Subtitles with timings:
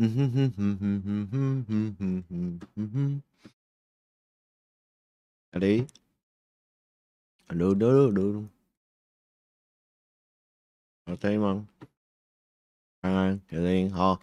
[0.00, 3.20] 嗯哼哼哼哼哼哼哼哼哼哼哼。
[5.50, 8.44] Hello，Hello，Hello，Hello。
[11.06, 11.66] 有声音吗？
[13.00, 13.92] 安安，有声音。
[13.92, 14.20] 好，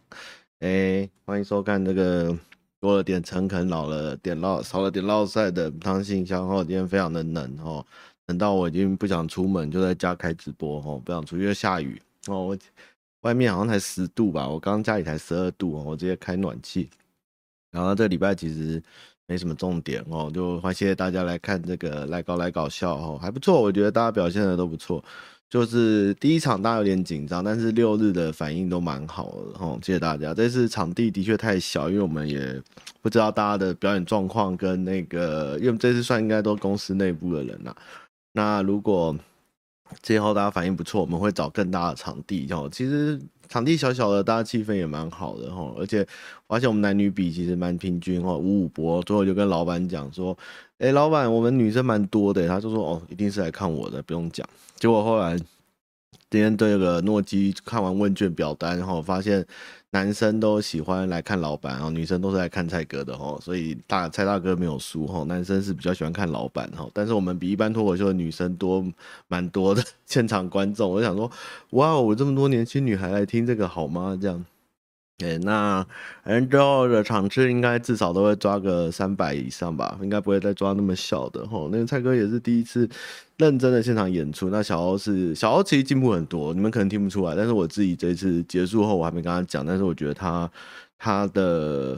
[0.59, 2.39] 哎，欢迎收看这个
[2.79, 6.47] 多了点诚恳，老了点烙，少了点烙赛的汤信箱。
[6.47, 7.85] 哦，今天非常的冷哦，
[8.27, 12.45] 冷到我已经不想出门，就在家开直播哦，不想出，因为下雨哦。
[12.45, 12.57] 我。
[13.25, 16.87] 外面好像才十度吧，我刚刚家里才十二度哦，我直接开暖气。
[17.71, 18.81] 然后这礼拜其实
[19.25, 25.03] 没什么重点哦，就欢迎大家来看这个来搞来搞笑哦，还不错，我觉得大家表现的都不错。
[25.49, 30.31] 就是第一场大家有点紧张，但是六日的反应都蛮好的哦，谢谢大家。
[30.31, 32.61] 这次场地的确太小，因为我们也
[33.01, 37.75] 不知道大家的表演状况跟那个，因为这次算应该都公司内部的人呐。
[38.33, 39.17] 那如果
[40.01, 42.47] 最后大家反应不错，我们会找更大的场地。
[42.51, 45.49] 哦，其实场地小小的，大家气氛也蛮好的。
[45.77, 46.05] 而且
[46.47, 48.21] 而且我们男女比其实蛮平均。
[48.21, 50.37] 五五波，最后就跟老板讲说
[50.79, 55.37] ：“哎，老板，我们女生蛮多的。”他就说：“哦，一定是来看我的，不用讲。”结果后来。
[56.27, 59.45] 今天这个诺基看完问卷表单，然后发现
[59.95, 68.85] 男生都喜欢来看老板，哦女生都是来看蔡哥的哦，所以大蔡大哥没有输哦，男生是比较喜欢看老板哈，但是我们比一般脱口秀的女生多
[69.29, 71.31] 蛮多的 现场观众，我就想说，
[71.69, 74.19] 哇，我这么多年轻女孩来听这个好吗？
[74.21, 74.43] 这样。
[75.23, 75.81] 哎，那
[76.25, 81.69] 反正之后的场次应该至少都会抓个三百以上吧，应该不会再抓那么小的吼。
[81.71, 82.87] 那个蔡哥也是第一次
[83.37, 90.51] 认真的现场演出，那小欧是小欧其实进步很多，你们可能听不出来，但是我自己这次结束后我还没跟他讲，但是我觉得他
[90.97, 91.97] 他的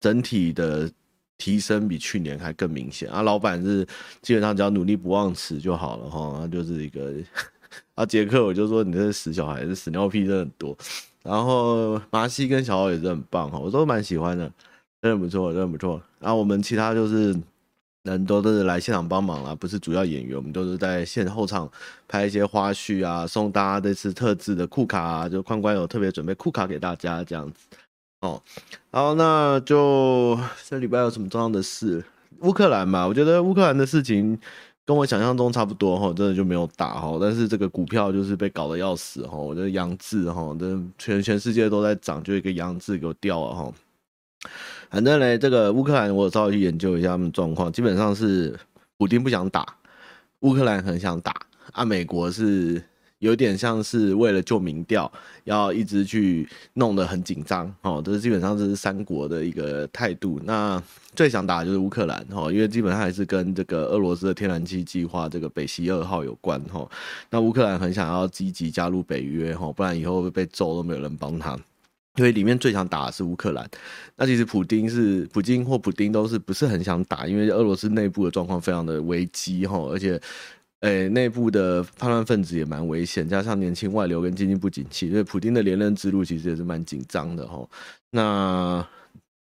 [0.00, 0.90] 整体的
[1.36, 3.22] 提升比去年还更明显啊。
[3.22, 3.86] 老板是
[4.20, 7.14] 基本上只要努力不忘词就好了哈，他就是一个
[7.94, 10.76] 啊杰克，我就说你这是死小孩，这屎尿屁真的很多。
[11.22, 14.50] 然后麻西跟小欧也是很棒哈，我都蛮喜欢的，
[15.02, 16.00] 真的不错，真的不错。
[16.20, 17.36] 然后我们其他就是
[18.04, 21.70] 人都是来现场帮忙啦，不是主要演员，我们都是在现后场
[22.06, 27.58] 拍一些花絮啊，送大家这次特制的酷卡啊，就宽宽有特别准备酷卡给大家这样子
[28.20, 28.40] 哦。
[28.90, 32.04] 好，那就这礼拜有什么重要的事？
[32.40, 34.38] 乌克兰嘛，我觉得乌克兰的事情。
[34.88, 43.70] 跟我想象中差不多哈，真的就没有打哈，但是这个股票就是被搞得要死哈，我觉得杨志哈，这全全世界都在涨，就一个杨志给我掉了哈。
[44.88, 48.58] 反正嘞，这个乌克兰我稍微去研究一下他们状况，基本上是
[48.96, 49.76] 普丁不想打，
[50.40, 51.34] 乌克兰很想打
[51.72, 52.82] 啊，美国是。
[53.20, 55.10] 有点像是为了救民调，
[55.42, 60.40] 要一直去弄得很紧张哦，这基本上这是三国的一个态度。
[60.44, 60.80] 那
[61.16, 66.88] 最想打的就是乌克兰哦，因为基本上还是跟这个俄罗斯的天然气计划这个北溪二号有关哈。
[67.28, 71.58] 那乌克兰很想要积极加入北约哈，不然以后会被揍都没有人帮他。
[72.16, 73.68] 因为里面最想打的是乌克兰。
[74.16, 80.20] 那其实普丁是普京或普丁都是不是很想打，因为俄罗斯内部的状况非常的危机哈，而且。
[80.80, 87.68] 诶，内部的叛乱分子也蛮危险，加上年轻外流跟经济不景气，所以普京的连任之路其实也是蛮紧张的哈。
[88.10, 88.86] 那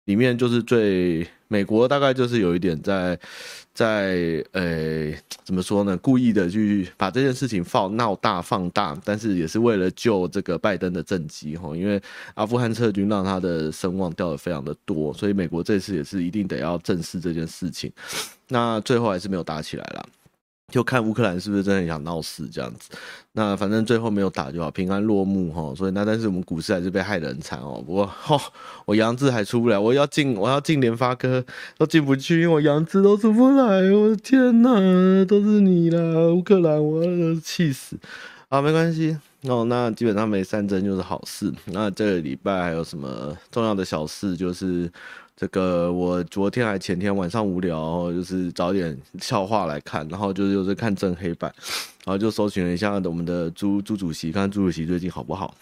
[0.06, 3.18] 里面就是最美国大概就是有一点在
[3.74, 5.96] 在诶怎么说呢？
[5.98, 11.74] 故意的去把这件事情放闹大放大，但是也是为了救这个拜登的政绩哈。
[11.78, 12.02] 因为
[12.34, 17.90] 阿富汗撤军让他的声望掉的非常的多，所以美国这次也是一定得要正视这件事情。
[18.50, 20.04] 那最后还是没有打起来啦。
[20.72, 22.90] 就看乌克兰是不是真的想闹事这样子，
[23.34, 25.76] 那反正最后没有打就好，平安落幕哈。
[25.76, 27.84] 所以那但是我们股市还是被害得很惨哦。
[27.86, 28.40] 不过哈，
[28.86, 31.44] 我杨志还出不来，我要进我要进联发科
[31.78, 33.92] 都进不去，因为我杨志都出不来。
[33.92, 36.00] 我的天哪，都是你啦，
[36.30, 37.04] 乌克兰，我
[37.44, 37.98] 气死。
[38.50, 39.66] 好，没关系哦。
[39.66, 41.54] 那基本上没战争就是好事。
[41.66, 44.36] 那这个礼拜还有什么重要的小事？
[44.38, 44.90] 就是。
[45.42, 51.52] 这个我昨天还前天晚上无聊，就是找点笑话来看，然后就是就是看正黑板，
[52.06, 55.56] 然后就搜寻了一下我们的朱朱主席，看朱主席最近好不好。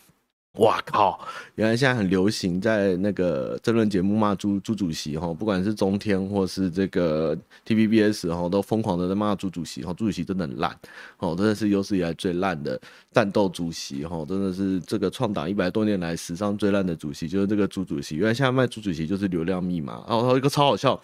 [0.53, 1.19] 哇靠！
[1.55, 9.93] 原来现在很流行在那个争论节目骂朱朱主席哈，不管是中天或是这个 TVBS 哈，都疯狂的在骂朱主席哈。
[9.93, 10.75] 朱主席真的很烂
[11.19, 12.81] 哦，真的是有史以来最烂的
[13.11, 18.15] 战斗主席哈，真的是这个创党一百多年来史上最烂的主席，就是这个朱主席。
[18.15, 20.03] 原来现在骂朱主席就是流量密码。
[20.09, 20.99] 然后一个超好笑，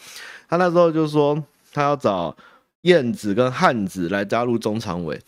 [0.49, 2.35] 他那时候就说他要找
[2.81, 5.21] 燕子跟汉子来加入中常委，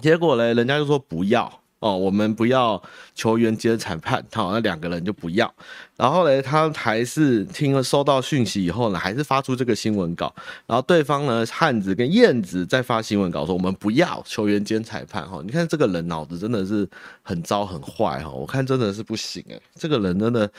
[0.00, 1.59] 结果嘞，人家就说不要。
[1.80, 2.80] 哦，我们不要
[3.14, 5.52] 球员兼裁判，好，那两个人就不要。
[5.96, 10.34] 然后呢，他还是听了收到讯息以后呢，还是发出这个新闻稿。
[10.66, 15.26] 然后对方呢，汉子跟燕子再发新闻稿说，我们不要球员兼裁判。
[15.26, 16.86] 哈，你看这个人脑子真的是
[17.22, 20.50] 很糟很坏哈，我看真的是不行诶，这个人真的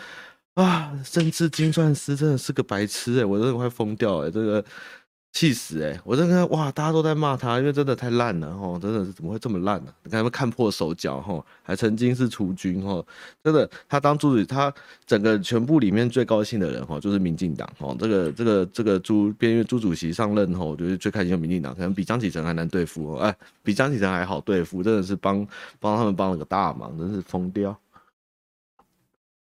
[0.55, 4.65] 啊，甚至金钻石真的是个白痴哎、我真的快疯掉哎、这个。
[5.33, 13.03] 气死哎、我真的哇，大家都在骂他，因为真的太烂了哦，真的是怎么会这么烂呢、你看他们看破手脚哈，还曾经是储君哈，
[13.41, 14.71] 真的，他当主席，他
[15.05, 17.95] 整个全部里面最高兴的人哈，就是民进党哈。
[17.97, 25.47] 这个这个这个朱边缘朱主席上任后，我觉得最开心的民进党，可能比张启成还难对付哦，哎，比张启成还好对付，真的是帮
[25.79, 27.75] 帮他们帮了个大忙，真是疯掉。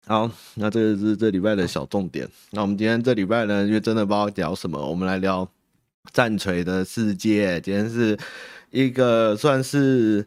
[0.06, 2.28] 好，那这个是这礼拜的小重点。
[2.50, 5.48] 那我们今天这礼拜呢，因为真的不知道聊什么，我们来聊。
[6.12, 8.18] 战锤的世界，今天是
[8.70, 10.26] 一个算是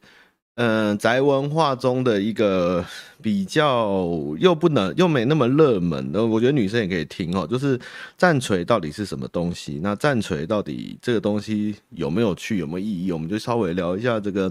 [0.57, 2.85] 嗯、宅文化中的一个
[3.21, 7.45] 比较又不能又没那么热门的，我觉得女生也可以听哦。
[7.45, 7.77] 就是
[8.17, 9.81] 战锤到底是什么东西？
[9.83, 13.11] 那战锤到底这个东西有没有趣，有没有意义？
[13.11, 14.49] 我们就稍微聊一下这个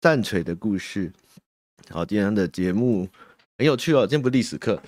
[0.00, 1.12] 战锤的故事。
[1.90, 3.08] 好，今天的节目
[3.58, 4.82] 很有趣哦，今天不历史课。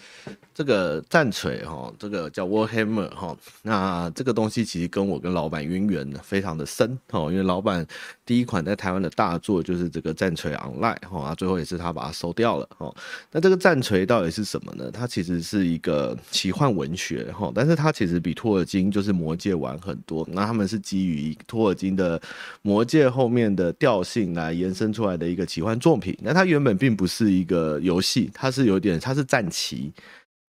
[0.60, 7.86] 这个战锤哈，这个叫 Warhammer 哈，那这个东西其实跟我跟老板渊源非常的深哈，因为老板
[8.26, 12.94] 第一款在台湾的大作就是这个战锤 Online 哈，最后也是他把它收掉了哈。
[13.32, 14.90] 那这个战锤到底是什么呢？
[14.92, 20.28] 它其实是一个奇幻文学哈，但是它其实比托尔金就是魔戒晚很多。
[20.30, 22.20] 那他们是基于托尔金的
[22.60, 26.14] 魔戒后面的调性来延伸出来的一个奇幻作品。
[26.20, 29.90] 那它原本并不是一个游戏，它是有点，它是战棋。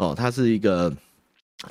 [0.01, 0.92] 哦，它是一个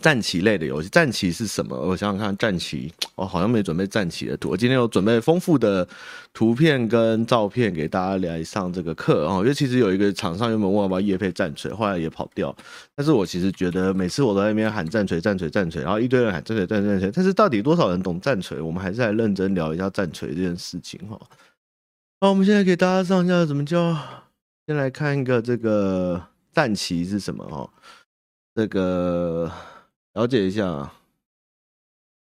[0.01, 0.89] 战棋类的游戏。
[0.89, 1.77] 战棋是什么？
[1.77, 4.51] 我想想看，战棋， 我好像没准备战棋的图。
[4.51, 5.87] 我今天有准备丰富的
[6.33, 9.41] 图片跟照片给大家来上这个课哦。
[9.41, 12.55] 因为其实有一个厂商原本问我要不要业配战锤，后来也跑掉。
[12.95, 18.61] 但是我其实觉得每次我都在那边喊战锤、战锤、战锤，然后一堆人喊战锤、战锤、战锤，但是到底多少人懂战锤？
[18.61, 21.21] 我们还是来认真聊一下战锤这件事情哈。
[22.21, 23.97] 好，我们现在给大家上一下怎么叫，
[24.69, 26.23] 先来看一个这个
[26.55, 27.69] 战旗是什么哈。
[28.61, 29.51] 这个
[30.13, 30.95] 了解一下啊，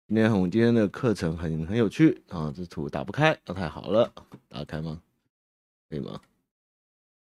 [0.06, 2.55] 今天我们今天的课程很很有趣啊！
[2.56, 4.12] 这图打不开，那太好了，
[4.49, 5.02] 打开吗？
[5.90, 6.20] 可以吗？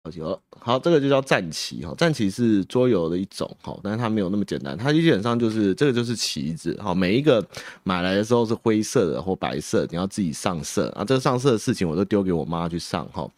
[0.01, 7.45] 好球，好，这个就叫战棋哈，战棋是桌游的一种哈，但是它没有那么简单，它基本上就是这个就是棋子哈，每一个
[7.83, 13.29] 买来的时候是灰色的或白色，你要自己上色啊，这个上色的事情我都丢给我妈去上哈。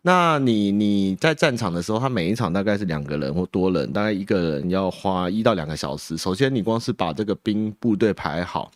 [0.00, 6.16] 那你你在战场的时候，他每一场大概是两个人或多人，大概一个人要花一到两个小时。
[6.16, 8.70] 首先，你光是把这个兵部队排好，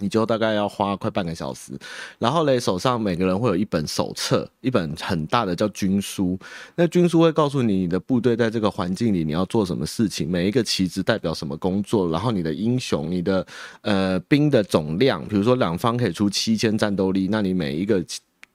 [0.00, 1.72] 你就大概要花快半个小时。
[2.18, 6.38] 然后嘞，手上每个人会有一本手册，一本很大的叫军书。
[6.74, 13.46] 那军书会告诉你你的部队在这个环境里你要做什么事情，每一个旗子代表什么工作，然后你的英雄、你的
[13.82, 18.04] 呃兵的总量，比如说两方可以出七千战斗力，那你每一个。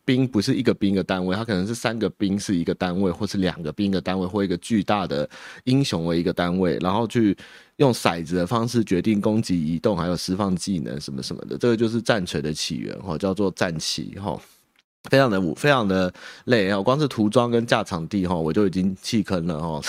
[0.07, 5.30] 兵不是一个兵的单位，它可能是三个兵是一个单位，或是两个兵的单位，或一个巨大的
[5.66, 7.36] 英雄为一个单位，然后去
[7.77, 11.57] 用骰子的方式决定攻击、移动，还有释放技能什么什么的。
[11.57, 14.39] 这个就是战锤的起源哈，叫做战旗哈，
[15.09, 16.13] 非常的非常的
[16.45, 19.81] 累啊，光是涂装跟架场地哈，我就已经弃坑了哈。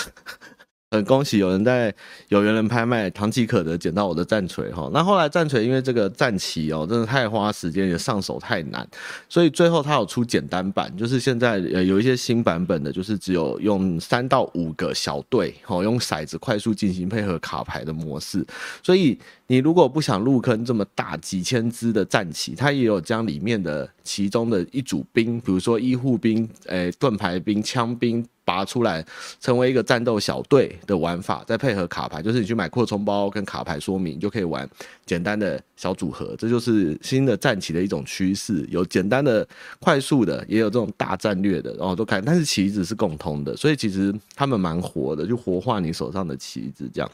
[0.91, 1.93] 很恭喜有人在
[2.29, 8.87] 有缘人拍卖唐吉可德捡到我的战锤哈，那后来战锤因为这个战旗哦，真的太花时间，也上手太难，
[9.29, 18.43] 所以最后他有出简单版，就是现在呃有一些新版本的，就是只有用三到五个小队哦，用骰子快速进行配合卡牌的模式，
[18.81, 28.25] 所以你如果不想入坑这么大几千支的战旗，它也有将里面的其中的一组兵，比如说医护兵、诶盾牌兵、枪兵。
[28.49, 29.05] 拔出来
[29.39, 34.67] 成为一个战斗小队的玩法，再配合卡牌，就是你去买扩充包跟卡牌说明，就可以玩
[35.05, 36.35] 简单的小组合。
[36.35, 39.47] 这就是新的战棋的一种趋势，有简单的、
[39.79, 42.25] 快速的，也有这种大战略的，然后都看。
[42.25, 47.11] 但是棋子是共通的，所以其实他们蛮活的，就活化你手上的棋子这样。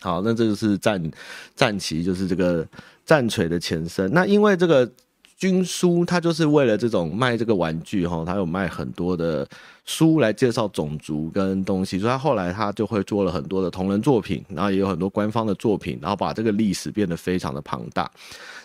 [0.00, 1.10] 好，那这就是战
[1.56, 2.64] 战棋，就是这个
[3.04, 4.08] 战锤的前身。
[4.12, 4.88] 那因为这个。
[5.38, 9.48] 军书，它就是为了这种卖这个玩具哈，它有卖很多的
[9.84, 18.10] 书来介绍种族跟东西，所以它后来它就会做了很多的同人作品，然后也有很多官方的作品，然后把这个历史变得非常的庞大。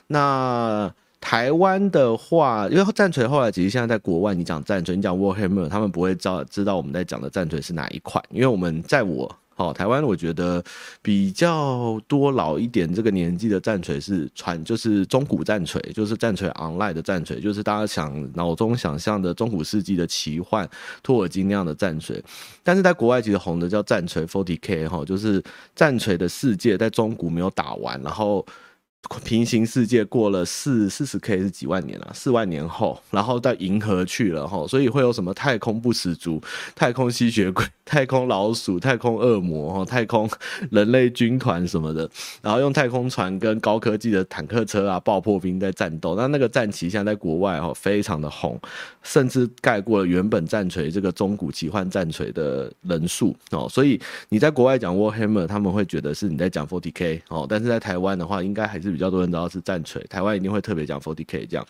[0.07, 9.33] 那台湾的话，因为战锤后来其实现在在国外，你讲战锤，你讲 Warhammer，他们不会知道知道我们在讲的战锤是哪一款，因为我们在我。
[9.55, 10.63] 好，台湾我觉得
[11.01, 20.67] 比较多老一点这个年纪的战锤是传，就是中古战锤，就是战锤 Online 的战锤，就是大家想脑中想象的中古世纪的奇幻
[21.03, 22.23] 托尔金那样的战锤。
[22.63, 25.43] 但是在国外其实红的叫战锤 Forty K，哈，就是
[25.75, 28.45] 战锤的世界在中古没有打完，然后
[29.23, 36.41] 平行世界过了四四十 K 是几万年了，四万年后，然后到银河去了哈，所以会有什么太空不死族、
[36.73, 40.27] 太空吸血鬼、太空老鼠、太空恶魔哈、太空
[40.71, 42.09] 人类军团什么的，
[42.41, 46.15] 然后用太空船跟高科技的坦克车啊、爆破兵在战斗。
[46.15, 48.59] 那那个战旗现在在国外哈非常的红，
[49.03, 53.67] 甚至盖过了原本战锤这个中古奇幻战锤的人数哦。
[53.69, 58.92] 所以你在国外讲 Warhammer，他们会觉得是你在讲 40K 哦，但是在台湾的话，应该还是。
[58.93, 61.67] 比较多人知道是战锤，台湾一定会特别讲 Forty K 这样。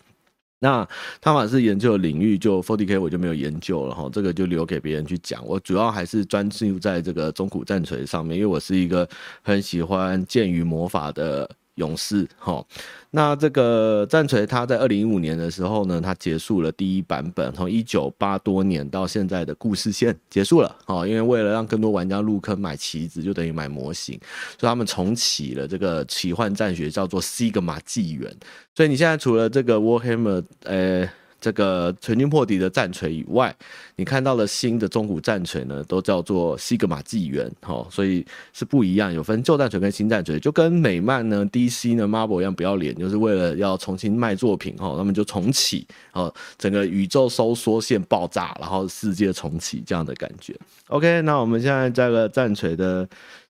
[0.60, 0.86] 那
[1.20, 5.44] 汤马斯研究的领域就 Forty K 我就没有研究了哈，这个就留给别人去讲。
[5.44, 9.08] 我主要还是专注在这个中古战锤上面，因为我是一个
[9.42, 11.50] 很喜欢剑与魔法的。
[11.76, 12.64] 勇士，哈，
[13.10, 24.18] 那这个战锤，它在二零一五年的时候呢，它结束了第一版本，从一九八多年到现在的故事线结束了，哦，因为为了让更多玩家入坑买棋子，就等于买模型，
[24.58, 28.32] 所以他们重启了这个奇幻战学，叫做西格玛纪元。
[28.74, 31.10] 所以你现在除了这个 Warhammer，呃。
[31.44, 33.54] 这个全军破敌的战锤以外，
[33.96, 38.24] 你看到了新的中古战锤呢，都叫做西格玛纪元，哈，所以
[38.54, 50.56] 是不一样，有分旧战锤跟新战锤，就跟美漫呢、DC 呢、Marvel 一样，不要脸，就是为了要重新卖作品，哈，他们就重启，哦，整个宇宙收缩线爆炸，然后世界重启这样的感觉。
[50.86, 53.06] OK，那我们现在这个战锤的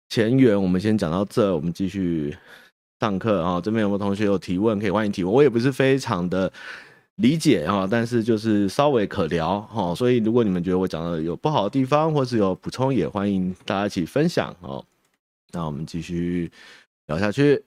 [0.09, 2.37] 前缘，我们先讲到这，我们继续
[2.99, 3.61] 上课啊。
[3.61, 4.81] 这边有没有同学有提问？
[4.81, 6.53] 可以欢迎提问，我也不是非常的。
[7.17, 14.85] 理解啊，但是就是稍微可聊哈，所以如果你们觉得我讲的有不好的地方，或是有补充，也欢迎大家一起分享哦。
[15.53, 16.51] 那我们继续
[17.07, 17.63] 聊下去。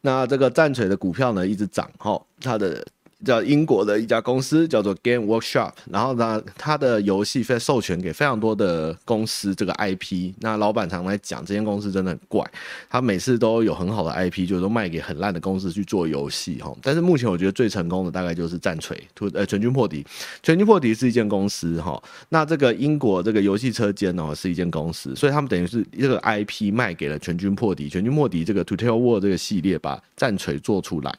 [0.00, 2.86] 那这个战锤的股票呢，一直涨哈，它的。
[3.24, 10.32] 叫英国的一家公司叫做 Game Workshop，然后呢，他的游戏非授权给非常多的公司这个 IP。
[10.38, 12.48] 那老板常来讲，这间公司真的很怪，
[12.88, 16.72] 他每次都有很好的 IP，就是都卖给很烂的公司去做游戏哈。
[16.80, 18.96] 但是目前我觉得最成功的大概就是战锤，
[19.32, 20.06] 呃，全军破敌。
[20.42, 31.12] 全军破敌是一间公司哈，那这个英国这个游戏车间呢是一间公司，所以他们等于是这个 IP 卖给了全军破敌，全军破敌这个 To Tell War 这个系列把战锤做出来，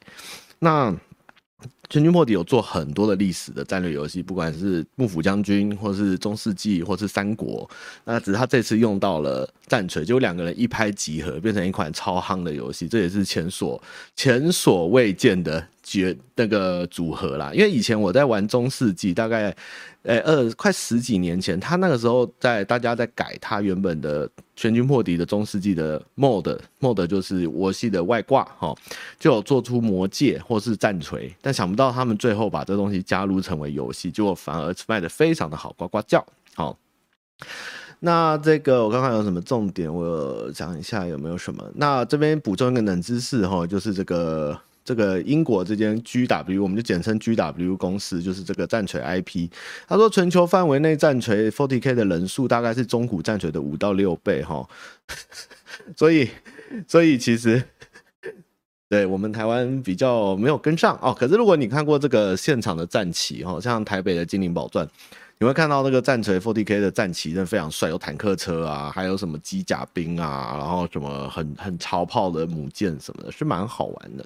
[0.60, 0.96] 那。
[1.90, 7.68] 全军破敌有做很多的历史的战略游戏，不管是幕府将军，或是中世纪，或是三国，
[8.06, 13.82] 那只是他这次用到了战锤，就两个人一拍即合，变成一款超夯的游戏，这也是前所
[14.16, 17.52] 前所未见的绝那个组合啦。
[17.54, 19.56] 因为以前我在玩中世纪，大概。
[20.10, 28.76] 哎，二快十几年前，他那个时候在大家在改他原本的全军破敌的中世纪的 mod，mod 就是游戏的外挂哈，
[29.20, 36.26] 就有做出魔戒或是战锤，但想不到他们最后把这东西加入成为游戏，结果反而卖得非常的好，呱呱叫。
[36.56, 36.76] 好，
[38.00, 41.64] 那这个我刚刚有什么重点，我讲一下有没有什么？
[41.76, 44.60] 那这边补充一个冷知识哈，就是这个。
[44.90, 49.48] 这个英国这间 GW，我们就简称 GW 公司，就是这个战锤 IP。
[49.88, 54.68] 他说，全球范围内战锤 40K 的人数大概是中古战锤的五到六倍，哈。
[55.96, 56.28] 所以，
[56.88, 57.64] 所以其实，
[58.90, 61.14] 对我们台湾比较没有跟上哦。
[61.14, 64.90] 可是，如果你看过这个现场的战旗，哈，像台北的精灵宝钻，
[65.38, 74.26] 你会看到那个战锤 40K 的战旗真的非常帅，有坦克车啊，还有什么机甲兵啊，然后什么很很潮炮的母舰什么的，是蛮好玩的。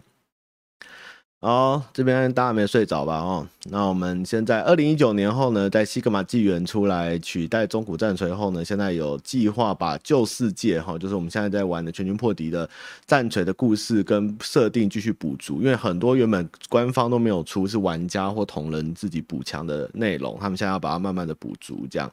[1.45, 3.17] 好，这边大家没睡着吧？
[3.17, 12.69] 哦，那我们现在二零一九年后呢，在西格玛纪元出来取代中古战锤后呢，现在有计划把旧世界哈，就是我们现在在玩的全军破敌的
[13.05, 22.09] 战锤的故事跟设定继续补足，因为很多原本官方都没有出，是玩家或同人自己补强的内容，他们现在要把它慢慢的补足，这样，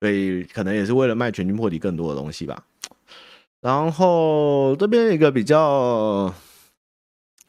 [0.00, 2.60] 所以可能也是为了卖全军破敌更多的东西吧。
[3.60, 6.34] 然后这边一个比较。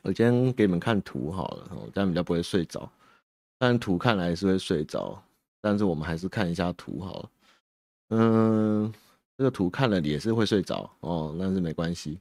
[0.06, 2.88] 我先给你们看图好了，这样比较不会睡着。
[3.58, 5.20] 但图看来是会睡着，
[5.62, 7.30] 但是我们还是看一下图好了。
[8.10, 8.94] 嗯，
[9.36, 12.20] 这个图看了也是会睡着哦，但是没关系。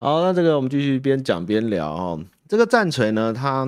[0.00, 2.24] 好，那这个我们继续边讲边聊哦。
[2.48, 3.66] 这个战锤呢，它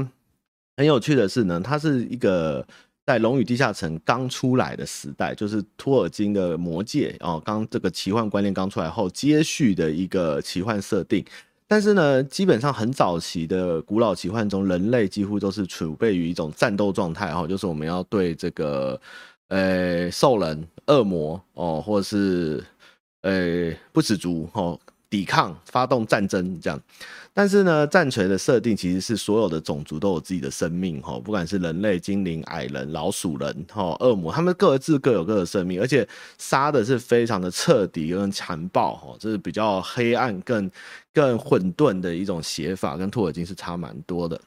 [0.79, 2.67] 很有趣的是呢，它是一个
[3.05, 11.23] 在《龙与地下城》刚出来的时代，就是托尔金的魔戒哦，刚这个奇幻观念刚出来后接续的一个奇幻设定。
[11.73, 19.01] 但是呢，基本上很早期的古老奇幻中，人类几乎都是储备于一种战斗状态哈，就是我们要对这个
[19.49, 22.63] 呃兽人、恶魔哦，或者是
[23.23, 24.79] 呃不死族哦，
[25.13, 26.81] 抵抗、发动战争这样。
[27.35, 40.71] 但是呢，战锤的设定其实是所有的种族都有自己的生命哈，不管是人类、精灵、矮人、老鼠人哈、恶魔，他们各自各有各的生命，而且杀的是非常的彻底跟残暴哈，这是比较黑暗、更
[41.13, 44.41] 更混沌的一种写法，跟托尔金是差蛮多的。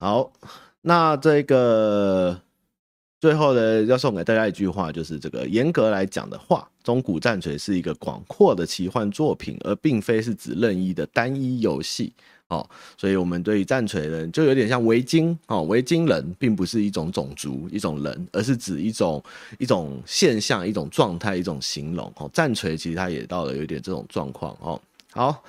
[0.00, 0.32] 好，
[0.80, 2.40] 那这个。
[3.22, 12.12] 最后呢，要送给大家一句话，就是这个严格来讲的话，中古战锤是一个广阔的奇幻作品，而并非是指任意的单一游戏
[12.48, 12.68] 哦。
[12.98, 19.22] 所以，我们对于战锤呢，就有点像维京哦，维京人并不是一种种族、一种人，而是指一种
[19.60, 22.28] 一种现象、一种状态、一种形容哦。
[22.32, 24.80] 战锤其实它也到了有点这种状况哦。
[25.12, 25.44] 好，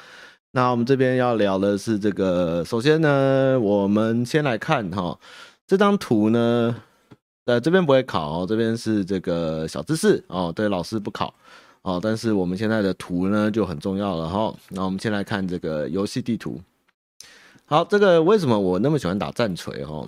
[0.51, 5.17] 那我们这边要聊的是这个，首先呢，我们先来看哈
[5.65, 6.75] 这张图呢。
[7.45, 11.33] 呃，这边不会考哦，这边是这个小知识哦，对，老师不考
[11.81, 11.99] 哦。
[12.01, 14.55] 但是我们现在的图呢就很重要了哈。
[14.69, 16.61] 那我们先来看这个游戏地图。
[17.65, 20.07] 好，这个为什么我那么喜欢打战锤哈？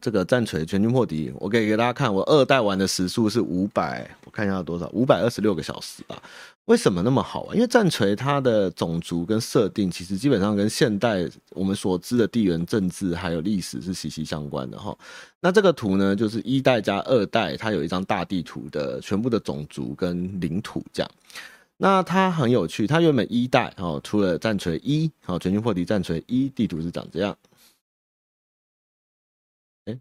[0.00, 6.20] 这个战锤全军破敌，我可以给大家看，我二代玩的时速是五百，我看一下多少，五百二十六个小时啊。
[6.64, 7.54] 为什么那么好玩？
[7.54, 14.96] 因为战锤它的种族跟设定，其实基本上跟现代我们所知的地缘政治还有历史是息息相关的哈。
[15.44, 21.10] 那这个图呢，就是一代加二代，它有一张大地图的全部的种族跟领土这样。
[21.76, 27.36] 那它很有趣，它原本一代哦，除了战锤一，好，全军破敌战锤一地图是长这样。
[29.84, 29.98] 哎，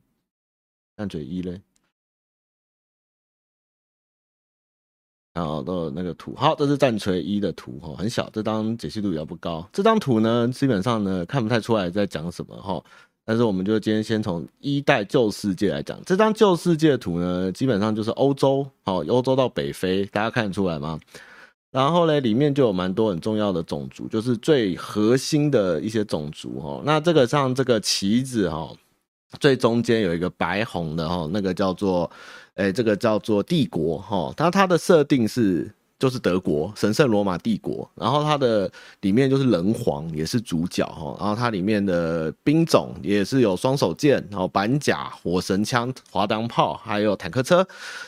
[0.95, 1.59] 战锤一嘞？
[5.33, 9.67] 然后都有那个图，好，这是战锤一的图哈，很小，这张解析度比较不高。
[9.73, 12.81] 这张图呢，基本上呢看不太出来在讲什么哈。
[13.25, 21.00] 但是我们就今天先从一代旧世界来讲，这张旧世界图呢，基本上就是欧洲，好，欧洲到北非，大家看得出来吗？
[21.72, 26.82] 然后呢，里面就有蛮多很重要的种族，就是最核心的一些种族哈。
[26.86, 28.72] 那这个像这个旗子哈，
[29.39, 32.10] 最中间有一个白红的哈，那个叫做。
[32.56, 35.68] 哎，这个叫做帝国哈，它它的设定是。
[36.03, 38.69] 就是德国神圣罗马帝国，然后它的
[39.00, 47.65] 里面就是人皇也是主角哈，然后它里面的兵种也是有双手剑，然后板甲、火神枪、滑膛炮，还有坦克车。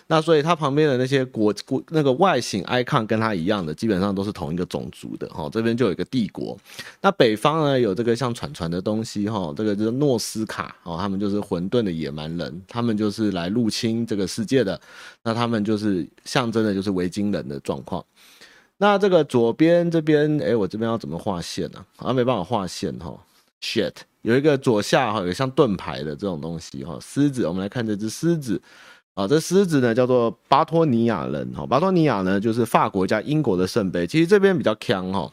[0.08, 5.50] 那所以它旁边的那些国国那个外形 icon 跟它一样的，基本上都是同一个种族的哈。
[5.50, 6.58] 这边就有一个帝国。
[7.00, 14.78] 那北方呢有这个像船船的东西哈，这个就是诺斯卡哦，他们就是混沌的野蛮人，他们就是来入侵这个世界的。
[15.24, 18.04] 那他们就是象征的就是维京人的状况。
[18.78, 21.86] 那这个左边这边，哎，我这边要怎么画线呢？
[21.96, 23.18] 好像没办法画线哈。
[23.62, 23.94] Shit，
[24.24, 27.00] 有一个左下哈，有像盾牌的这种东西哈。
[27.02, 28.62] 狮子，我们来看这只狮子
[29.14, 31.66] 啊，这狮子呢叫做巴托尼亚人哈。
[31.66, 35.32] 巴托尼亚呢就是法国加英国的圣杯，其实这边比较强哈。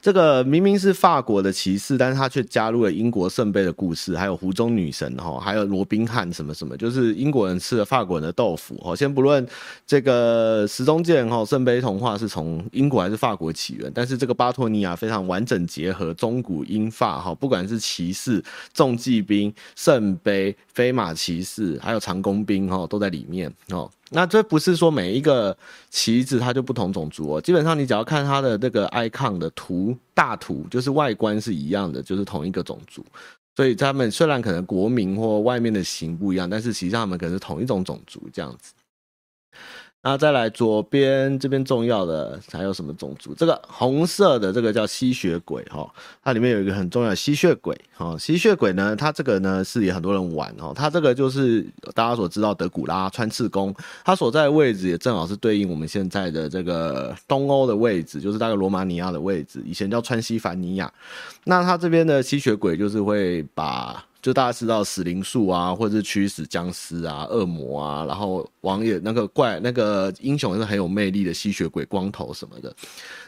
[0.00, 8.96] 这个明明是法国的骑士，但是他却加入了英国圣杯的故事，还有湖中女神哈，还有罗宾汉什么什么，就是英国人吃了法国人的豆腐哈。
[8.96, 9.46] 先不论
[9.86, 18.42] 这个石中剑哈，圣杯童话是从英国还是法国起源，但是这个巴托尼亚非常完整结合中古英法哈，不管是骑士、
[18.74, 23.88] 重骑兵、圣杯、飞马骑士，还有长弓兵哈，都在里面哦。
[24.12, 25.56] 那这不是说每一个
[25.90, 33.04] 旗子它就不同种族哦，基本上你只要看它的这个 icon 的图大图，就是外观是一样的，就是同一个种族。
[33.56, 38.72] 所以他们虽然可能国民或外面的形不一样，但是实际上他们可能是同一种种族这样子。
[40.04, 43.32] 那再来左边这边重要的还有什么种族？
[43.34, 45.88] 这个红色的这个叫吸血鬼哈，
[46.24, 48.16] 它里面有一个很重要的吸血鬼哈。
[48.18, 50.72] 吸血鬼呢，它这个呢是也很多人玩哦。
[50.74, 53.72] 它这个就是大家所知道德古拉穿刺弓，
[54.04, 60.92] 它所在的位置也正好是对应我们现在的这个东欧的位置，就是大概罗马尼亚的位置，以前叫川西凡尼亚。
[61.44, 64.04] 那它这边的吸血鬼就是会把。
[64.22, 72.72] 就大家知道死灵术啊，或者是驱使僵尸啊、恶魔啊，然后王爷那个怪那个英雄是很有魅力的吸血鬼，光头什么的。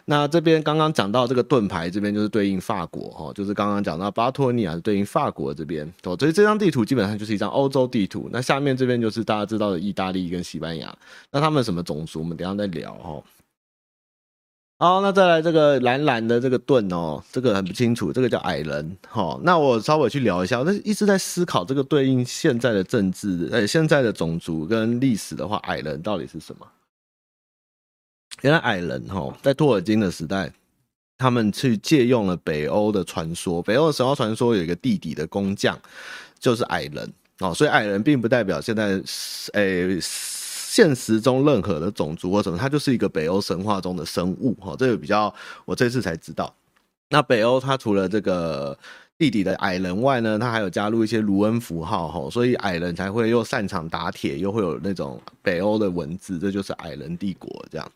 [0.04, 8.30] 那这边刚刚讲到这个盾牌，这边就是对应法国哈，就是刚刚讲到巴托尼亚是对应法国这边哦，所以这张地图基本上就是一张欧洲地图。
[8.32, 10.96] 那下面这边就是大家知道的意大利跟西班牙，
[11.32, 13.20] 那他们什么种族，我们等下再聊哈。
[14.84, 18.94] 好，那再来这个蓝蓝的这个盾哦，这个很不清楚，这个叫矮人。
[19.08, 26.66] 好，那我稍微去聊一下，我一直在思考这个对应现在的政治，呃，现在的种族跟历史的话，矮人到底是什么？
[28.42, 30.52] 原来矮人哈，在托尔金的时代，
[31.16, 35.78] 他们去借用了北欧的传说，北欧的神话传说有一个地底的工匠，
[36.38, 39.00] 就是矮人哦，所以矮人并不代表现在，
[39.54, 39.98] 诶。
[40.74, 44.74] 现实中任何的种族或什么，它就是一个北欧神话中的生物哈。
[44.76, 45.32] 这个比较，
[45.64, 46.52] 我这次才知道。
[47.10, 48.76] 那北欧它除了这个
[49.16, 57.92] 地底的矮人外呢，它还有加入一些卢恩符号哈，所以矮人才会又擅长打铁，又会有那种北欧的文字，这就是矮人帝国这样。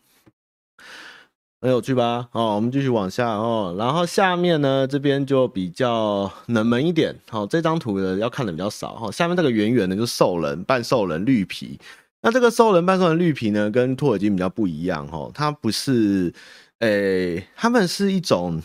[1.61, 2.29] 很有趣吧？
[2.31, 3.75] 哦，我们继续往下哦。
[3.77, 7.13] 然后下面呢，这边就比较冷门一点。
[7.29, 9.11] 好，这张图呢要看的比较少哈。
[9.11, 11.77] 下面这个圆圆的，就是兽人，半兽人绿皮。
[12.21, 15.31] 那这个兽人半兽人绿皮呢，跟托尔金比较不一样哦。
[15.33, 16.33] 它不是，
[16.79, 18.61] 诶、他们是一种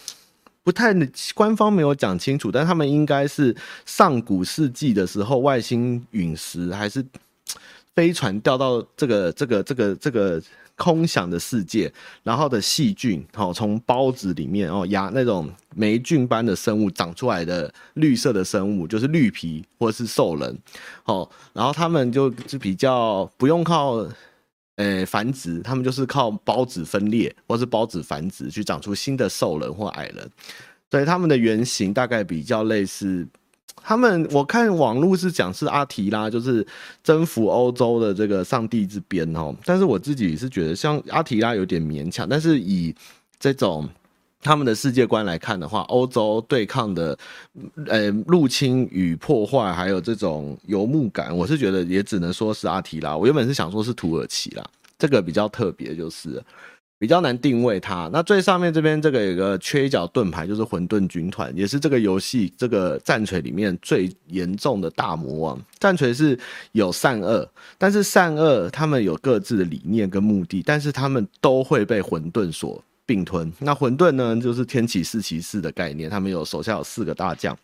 [0.63, 0.93] 不太
[1.35, 3.55] 官方没有讲清楚，但他们应该是
[3.87, 7.05] 上古世纪的时候，外星陨石还是
[7.95, 10.43] 飞船掉到这个这个这个这个。
[10.77, 20.59] 空想的世界，然后的细菌，好，从孢子里面哦，牙那种霉菌般的生物长出来的绿色的生物，就是绿皮或者是兽人，
[21.03, 24.07] 好，然后他们就是比较不用靠，
[24.77, 30.31] 呃，繁殖，他们就是靠孢子分裂或是孢子繁殖去长出新的兽人或矮人，
[30.91, 33.27] 所以他们的原型大概比较类似。
[33.83, 36.67] 他们我看网络是讲是阿提拉，就是
[37.03, 39.55] 征服欧洲的这个上帝之鞭哦。
[39.65, 42.27] 但是我自己是觉得像阿提拉有点勉强。
[42.29, 42.95] 但是以
[43.39, 43.89] 这种
[44.41, 47.19] 他们的世界观来看的话，欧洲对抗的
[47.87, 53.17] 呃入侵与破坏，还有这种游牧感，我是觉得也只能说是阿提拉。
[53.17, 54.65] 我原本是想说是土耳其啦，
[54.99, 56.43] 这个比较特别就是。
[57.05, 58.09] 比较难定位它。
[58.11, 65.61] 那最上面这边这个有个缺角盾牌，就是混沌军团，也是这个游戏这个战锤里面最严重的大魔王。
[65.79, 66.39] 战锤是
[66.73, 73.53] 有善恶，但是善恶他们有各自的理念跟目的，但是他们都会被混沌所并吞。
[73.59, 77.55] 那混沌呢，就是天启四骑士的概念，他们有手下有四个大将。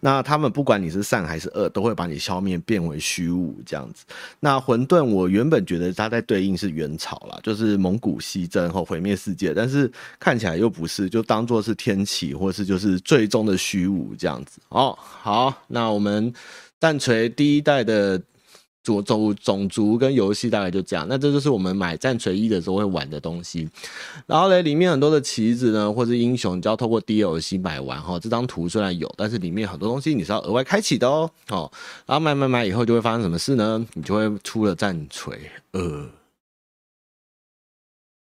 [0.00, 4.04] 那他们不管你是善还是恶，都会把你消灭，变为虚无这样子。
[4.40, 14.60] 那混沌，我原本觉得它在对应是元朝啦，就是蒙古西征后毁灭世界，但是看起来又不是，就当做是天启，或是就是最终的虚无这样子。
[14.68, 16.32] 哦，好，那我们
[16.78, 18.20] 蛋锤第一代的。
[18.86, 23.68] 种种种族跟游戏大概就这样，那这就是我们买战锤一的时候会玩的东西。
[24.26, 28.18] 然后呢，里面很多的棋子呢，或是英雄，你就要透过 DLC 买完哈。
[28.20, 31.28] 这张图虽然有，但是里面很多东西你是要额外开启的哦。
[31.48, 31.72] 好，
[32.06, 33.84] 然后买买买以后就会发生什么事呢？
[33.94, 35.36] 你就会出了战锤
[35.72, 36.08] 二。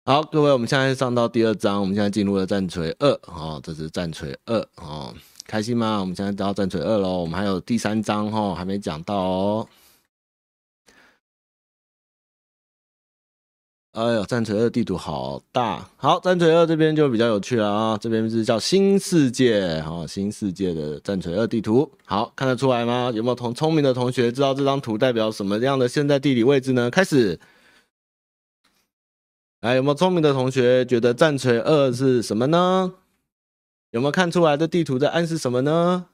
[0.04, 3.10] 好，各位，我们现在上到第二章，我们现在进入了战锤二。
[3.26, 4.58] 哦，这是战锤二。
[4.76, 5.14] 哦，
[5.46, 6.00] 开心吗？
[6.00, 7.18] 我们现在到战锤二喽。
[7.18, 9.68] 我们还有第三章哈，还没讲到哦。
[13.98, 15.84] 哎呦，战锤二地图好大！
[15.96, 23.10] 好，战锤二这边就比较有趣了啊，这边是叫新世界，好，新世界的战锤二地图，好，看得出来吗？
[23.12, 26.88] 有没有同聪明的同学知道这张图代表什么样的现在地理位置呢？
[26.88, 27.40] 开始，
[29.62, 32.92] 来，有没有聪明的同学觉得战锤二是什么呢？
[33.90, 36.06] 有没有看出来的地图在暗示什么呢？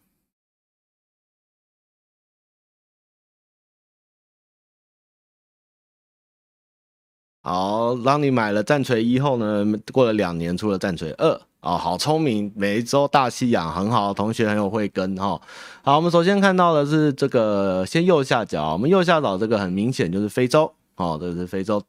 [7.46, 11.30] 好，当你买了战锤一后呢，过了两年出了战锤二
[11.61, 15.38] 哦，好聪明，每一周大西洋很好，同学很有慧根哈。
[15.83, 21.83] 好，我们首先看到的是这个，先右下角，我们右下角这个很明显就是非洲哦，这是非洲，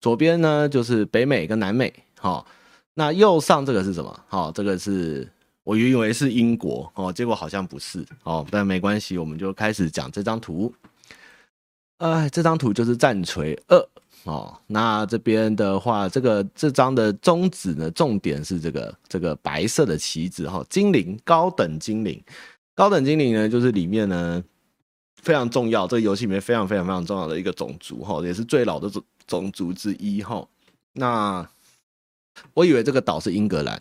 [0.00, 2.46] 左边呢就是北美跟南美，好，
[2.94, 4.20] 那右上这个是什么？
[4.26, 5.30] 好，这个是
[5.64, 10.72] 我以为是英国哦，结果好像不是哦，但没关系，我们就开始讲这张图。
[11.98, 13.86] 哎，这张图就是战锤二。
[14.24, 22.18] 哦，那这边的话，这个这张的宗旨呢，重点是这个这个白色的旗子哈，精灵高等精灵，
[22.74, 24.42] 高等精灵呢，就是里面呢
[25.20, 30.42] 非常重要，这个游戏里面非常非常非常重要的一个种族哈，也是最老的种种族之一哈。
[30.94, 31.46] 那
[32.54, 33.78] 我以为这个岛是英格兰，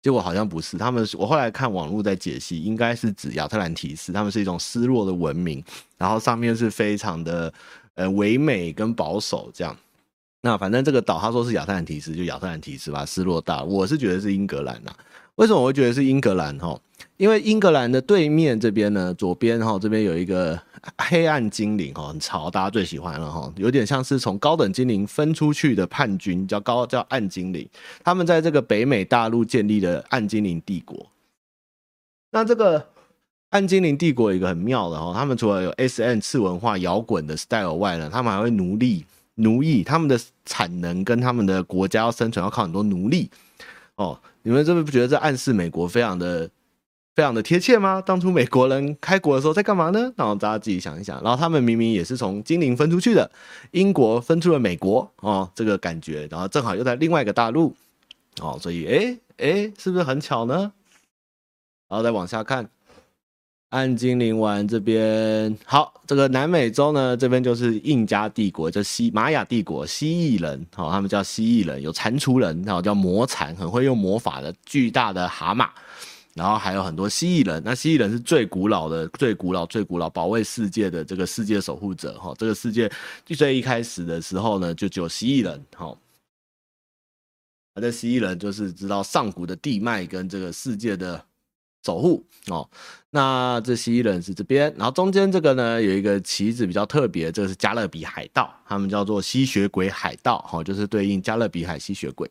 [0.00, 5.62] 结果好像不是，他们我后来看网络在解析，应该是指亚特兰提斯，他们是一种失落的文明，
[5.98, 7.52] 然后上面是非常的。
[7.98, 9.76] 呃，唯美跟保守这样，
[10.42, 13.64] 那反正这个岛他说是亚特兰提斯，就亚特兰提斯吧，失落大。
[13.64, 14.92] 我是觉得是英格兰呐，
[15.34, 16.80] 为什么我会觉得是英格兰哈？
[17.16, 20.56] 因为英格兰的对面这边呢，左边哈这边有一个
[20.96, 27.68] 黑暗精灵哈，很潮，大家最喜欢了哈，有点像是从高等精灵分出去的叛军，叫高叫暗精灵，
[28.04, 31.04] 他们在这个北美大陆建立了暗精灵帝国。
[32.30, 32.86] 那这个。
[33.50, 39.06] 暗精灵帝国有一个很妙的哈，他们除了有 S N 次文化摇滚的 style 外呢，他们还会奴隶
[39.36, 43.30] 奴役，他们的产能跟他们的国家要生存要靠很多奴隶
[43.96, 44.20] 哦。
[44.42, 46.50] 你们是不觉得这暗示美国非常的
[47.14, 48.02] 非常的贴切吗？
[48.04, 50.12] 当初美国人开国的时候在干嘛呢？
[50.16, 51.22] 然后大家自己想一想。
[51.22, 53.30] 然后他们明明也是从精灵分出去的，
[53.70, 57.74] 英国分出了美国哦，这个感觉，然后正好又在另外一个大陆
[58.42, 60.72] 哦，所以哎哎，是不是很巧呢？
[61.88, 62.68] 然后再往下看。
[63.70, 75.68] 暗精灵丸这边好，这个南美洲呢，这边就是印加帝国，就西玛雅帝国，蜥蜴人，好，他们叫蜥蜴人，有蟾蜍人，然后叫魔蟾，很会用魔法的巨大的蛤蟆，
[76.32, 82.90] 然后还有很多蜥蜴人，那蜥蜴人是最古老的、最古老、最古老保卫世界的这个世界守护者，哈，这个世界
[83.26, 85.98] 最一开始的时候呢，就只有蜥蜴人，好，
[87.74, 91.22] 而这蜥蜴人就是知道上古的地脉跟这个世界的。
[91.84, 92.68] 守护哦，
[93.10, 102.30] 那这蜥蜴人是这边，然后中间这个呢，有一个旗子比较特别，这个是加勒比海盗，他们叫做吸血鬼海盗，哈，就是对应加勒比海吸血鬼。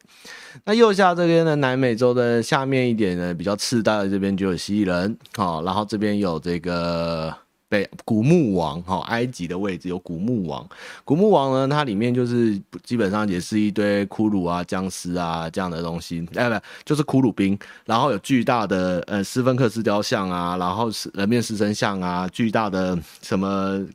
[0.63, 7.35] 那右下这边呢，南美洲的下面一点呢，比较次大的这边就有蜥蜴人，好，然后这边有这个。
[7.69, 10.67] 被古墓王哈，埃及的位置有古墓王。
[11.03, 17.57] 古墓王呢，它里面就是基本上也是一堆骷髅啊、僵尸啊这样的东西，哎不，就是骷髅兵。
[17.85, 23.85] 然后有巨大的呃斯芬克斯雕像啊，然后是人面狮身像啊，巨大的什么，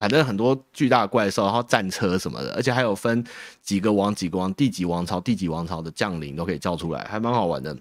[0.00, 3.24] 反正很多巨大的怪兽，然后战车什么的，而且还有分
[3.62, 7.76] 几个王、几个王、第几王朝、第几王朝的将领都可以叫出来，还蛮好玩的，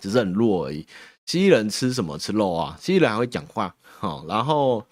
[0.00, 0.86] 只是很弱而已。
[1.26, 2.16] 蜥蜴人吃什么？
[2.16, 2.78] 吃肉啊！
[2.80, 3.74] 蜥蜴人还会讲话。
[3.98, 4.84] 好，然后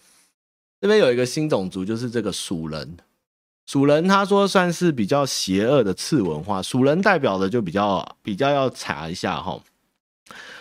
[0.81, 2.97] 这边有一个新种族，就是这个鼠人。
[3.67, 9.59] 鼠人他说算是比较邪恶的次文化，鼠人代表的就比较比较要查一下哈。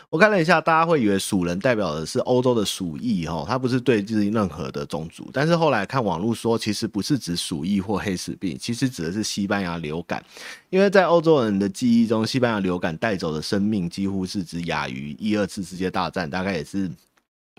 [0.09, 5.29] 我看了一下，大家会以为鼠人代表的是欧洲的鼠疫哈，它不是对应任何的种族。
[5.33, 10.23] 但是后来看网络说，其实不是指鼠疫或黑死病，其实指的是西班牙流感。
[10.69, 16.91] 因为在欧洲人的记忆中，西班牙流感带走的生命几乎是只亚于一二次世界大战，大概也是。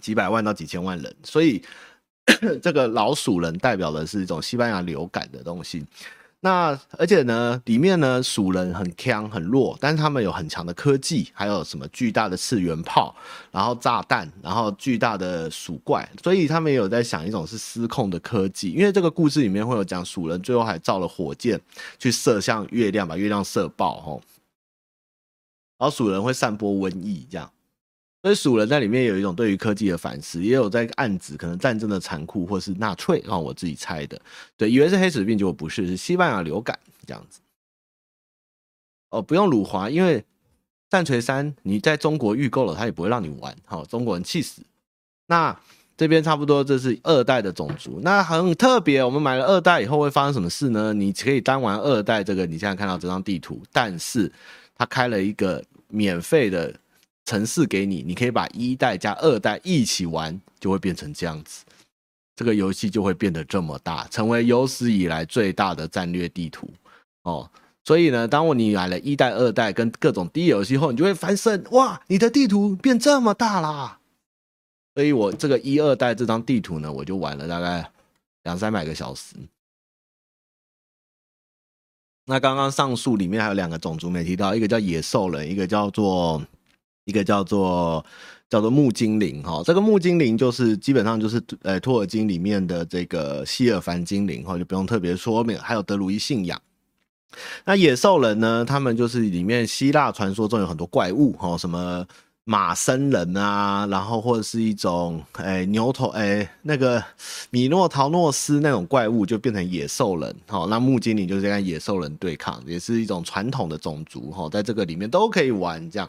[0.04, 1.62] 几百万到几千万人，所以
[2.62, 5.82] 这个老鼠人代表的是一种西班牙流感的东西。
[6.40, 13.16] 那而且呢，里面呢鼠人很强很弱，但是他们有很强的科技，还有什么巨大的次元炮，
[13.50, 18.72] 然后炸弹，然后巨大的鼠怪，所以他们也有在想一种是失控的科技。
[18.72, 21.58] 因为这个故事里面会有讲鼠人最后还造了火箭
[21.98, 24.20] 去射向月亮，把月亮射爆吼，
[25.78, 27.50] 然后鼠人会散播瘟疫这样。
[28.24, 34.18] 所以鼠人在里面有一种对于科技的反思，也有在暗指可能战争的残酷，或是纳粹，让我自己猜的。
[34.56, 37.40] 对，以为是黑死病，结果不是，是西班牙流感这样子。
[39.10, 40.24] 哦，不用辱华，因为
[40.88, 44.62] 战锤三你在中国预购了，他也不会让你玩，好，中国人气死。
[45.26, 45.54] 那
[45.94, 49.04] 这边差不多这是二代的种族，那很特别。
[49.04, 50.94] 我们买了二代以后会发生什么事呢？
[50.94, 54.32] 你可以单玩二代这个，你现在看到这张地图，但是
[54.74, 56.74] 他开了一个免费的。
[57.24, 61.64] 城市给你，你可以把一代加二代一起玩，就会变成这样子，
[62.36, 66.68] 这个游戏就会变得这么大，成为有史以来最大的战略地图
[67.22, 67.50] 哦。
[67.82, 74.00] 所以呢，当我你买了一代、二代跟各种低游戏后，你就会翻身，哇，你的地图变这么大啦！
[74.94, 77.90] 所以我这个一二代这张地图呢，我就玩了大概
[78.42, 79.34] 两三百个小时。
[82.26, 86.42] 那刚刚上述里面还有两个种族没提到，一个叫野兽人，一个叫做。
[87.04, 88.04] 一个叫做
[88.48, 95.58] 叫做木精灵哈，这个木精灵就是基本上就是呃托尔金里面的这个希尔凡精灵哈，就不用特别说明。
[95.58, 96.60] 还有德鲁伊信仰。
[97.64, 102.06] 那野兽人呢，他们就是里面希腊传说中有很多怪物哈，什么
[102.44, 107.02] 马僧人啊，然后或者是一种哎牛头哎那个
[107.50, 110.64] 米诺陶诺斯那种怪物，就变成野兽人哈。
[110.70, 116.08] 那木精灵就是跟野兽人对抗，也是一种传统的种族哈，在这个里面都可以玩这样。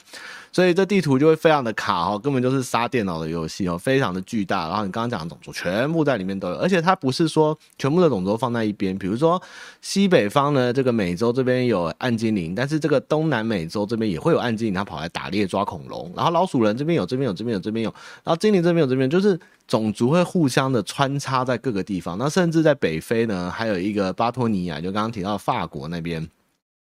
[0.56, 4.70] 所以这地图就会非常的卡哈，根本就是杀电脑的游戏哦，非常的巨大。
[4.70, 8.98] 然后你刚刚讲的种族全部在里面都有，而且它不是说全部的种族放在一边。
[8.98, 9.42] 比如说
[9.82, 16.10] 西北方呢，这个美洲这边有暗精灵，但是这个东南美洲这边也会有暗精灵，它跑来打猎抓恐龙。
[16.16, 17.94] 然后老鼠人这边有，这边有，这边有，这边有。
[18.24, 19.38] 然后精灵这边有，这边就是
[19.68, 22.18] 种族会互相的穿插在各个地方。
[22.18, 26.26] 那甚至在北非呢，还有一个巴托尼亚，就刚刚提到法国那边。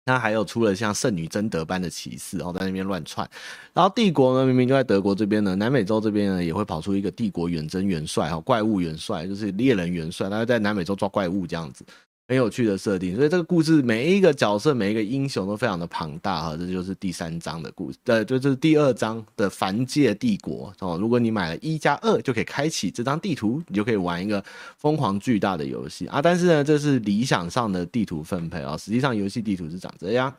[0.04, 3.28] 那还有出了像圣女贞德般的骑士，然后在那边乱窜，
[3.72, 11.84] 然后帝国呢，明明就在德国这边呢，南美洲这边呢也会跑出一个帝国远征元帅哈，怪物元帅就是猎人元帅，他会在南美洲抓怪物这样子。
[12.32, 20.96] 很有趣的设定，所以这个故事每一个角色、每一个英雄都非常的庞大哈，这就是第三章的故事，对，就是第二章的凡界帝国哦。
[20.98, 24.42] 如果你买了一加二，就可以开启这张地图，你就可以玩一个
[24.78, 26.22] 疯狂巨大的游戏啊。
[26.22, 30.32] 但是呢，这是理想上的地图分配啊，实际上游戏地图是长这样。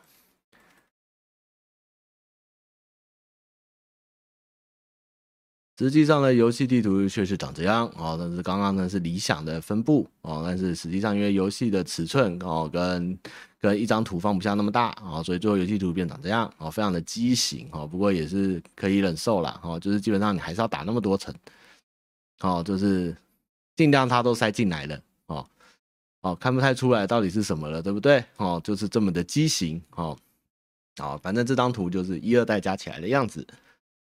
[5.76, 13.18] 实际上呢，游戏地图确实长这样哦，但是刚刚呢是理想的分布哦，但是实际上因为游戏的尺寸哦跟
[13.60, 21.34] 跟一张图放不下那么大啊，所以最后游戏图变长这样哦，非常的畸形哦，不过也是可以忍受啦哦，就是基本上你还是要打那么多层
[22.40, 23.16] 哦，就是
[23.74, 25.44] 尽量它都塞进来了哦
[26.20, 28.60] 哦，看不太出来到底是什么了，对不对哦？
[28.62, 30.16] 就是这么的畸形哦，
[31.02, 33.44] 哦，反正这张图就是一二代加起来的样子。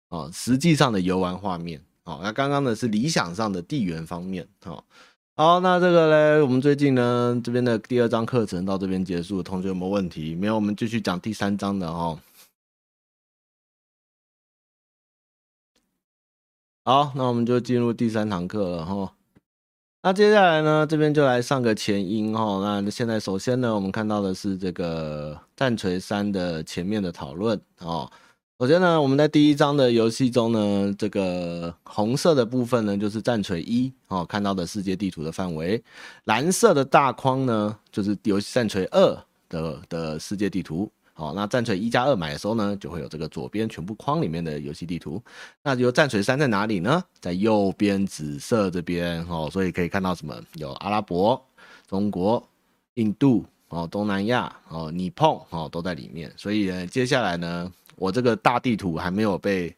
[0.09, 4.83] 哦，实际上的游玩画面，哦，那刚刚的是理想上的地缘方面，哦，
[5.35, 10.35] 好，那这个嘞，我们最近呢这边的第二章课程到这边结束，同学有没有问题？
[10.35, 12.19] 没有，我们继续讲第三章的哦。
[16.85, 19.11] 好，那我们就进入第三堂课了哈。
[20.03, 22.59] 那接下来呢，这边就来上个前因哈。
[22.61, 28.07] 那现在首先呢，我们看到的是这个战锤三的前面的讨论哦。
[28.57, 35.77] 首先呢，我们在第一章的游戏中呢，这个红色的部分呢，就是战锤一哦，看到的世界地图的范围；
[36.23, 40.89] 蓝色的大框呢，就是游戏战锤二的的世界地图。
[41.13, 45.21] 好，那战锤一加二买的时候呢，就会有这个左边全部框里面的游戏地图。
[45.61, 47.03] 那由战锤三在哪里呢？
[47.19, 50.33] 在右边紫色这边哦，所以可以看到什么？
[50.53, 51.45] 有阿拉伯、
[51.89, 52.41] 中国、
[52.93, 56.31] 印度哦、东南亚哦、尼碰哦都在里面。
[56.37, 57.69] 所以呢，接下来呢。
[57.95, 59.75] 我这个大地图还没有被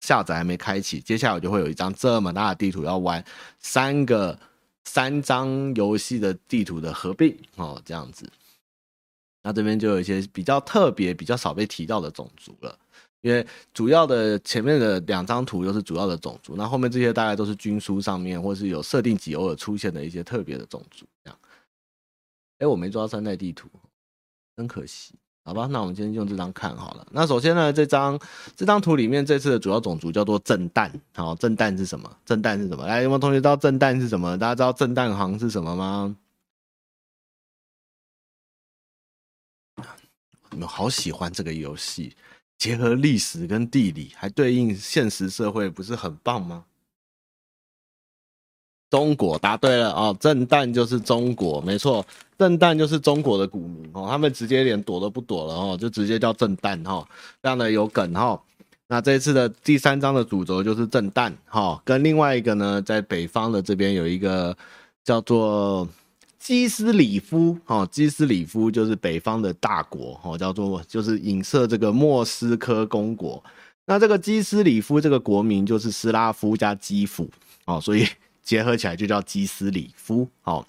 [0.00, 1.00] 下载，还没开启。
[1.00, 3.24] 接下来我就会有一张这么大的地图要玩
[3.58, 4.38] 三个
[4.84, 8.30] 三张游戏的地图的合并哦，这样子。
[9.42, 12.78] 那这边就有一些比较特别、比较少被提到的种族了，
[13.20, 21.06] 因为主要的前面的两张图都是主要的种族，那后面这些大概都是军书上面或是有设定集偶尔出现的一些特别的种族。
[21.22, 21.38] 这样，
[22.58, 23.68] 哎，我没抓三代地图，
[24.56, 25.14] 真可惜。
[25.46, 27.06] 好吧，那我们今天用这张看好了。
[27.10, 28.18] 那首先呢，这张
[28.56, 30.90] 这张图里面这次的主要种族叫做震旦。
[31.14, 32.10] 好，震旦是什么？
[32.24, 32.86] 震旦是什么？
[32.86, 34.38] 来，有没有同学知道震旦是什么？
[34.38, 36.16] 大家知道震旦行是什么吗？
[40.50, 42.16] 你们好喜欢这个游戏，
[42.56, 46.64] 结合历史跟地理，还对应现实社会，不是很棒吗？
[48.88, 52.06] 中国答对了哦，震旦就是中国，没错，
[52.38, 57.06] 震旦就是中国的古名哦，他们直接连躲都不躲了哦，就直接叫震旦哈，
[57.42, 58.40] 非常的有梗哈。
[58.88, 64.56] 那这一次的第三章的主轴就是震旦哈，跟另外一个呢，在北方的这边有一个
[65.04, 65.88] 叫做
[66.38, 73.42] 基斯里夫哦，基斯里夫就是北方的大国哦，叫做就是影射这个莫斯科公国。
[73.86, 77.30] 那这个基斯里夫这个国名就是斯拉夫加基辅
[77.64, 78.06] 哦，所以。
[78.44, 80.66] 结合起来就叫基斯里夫，好，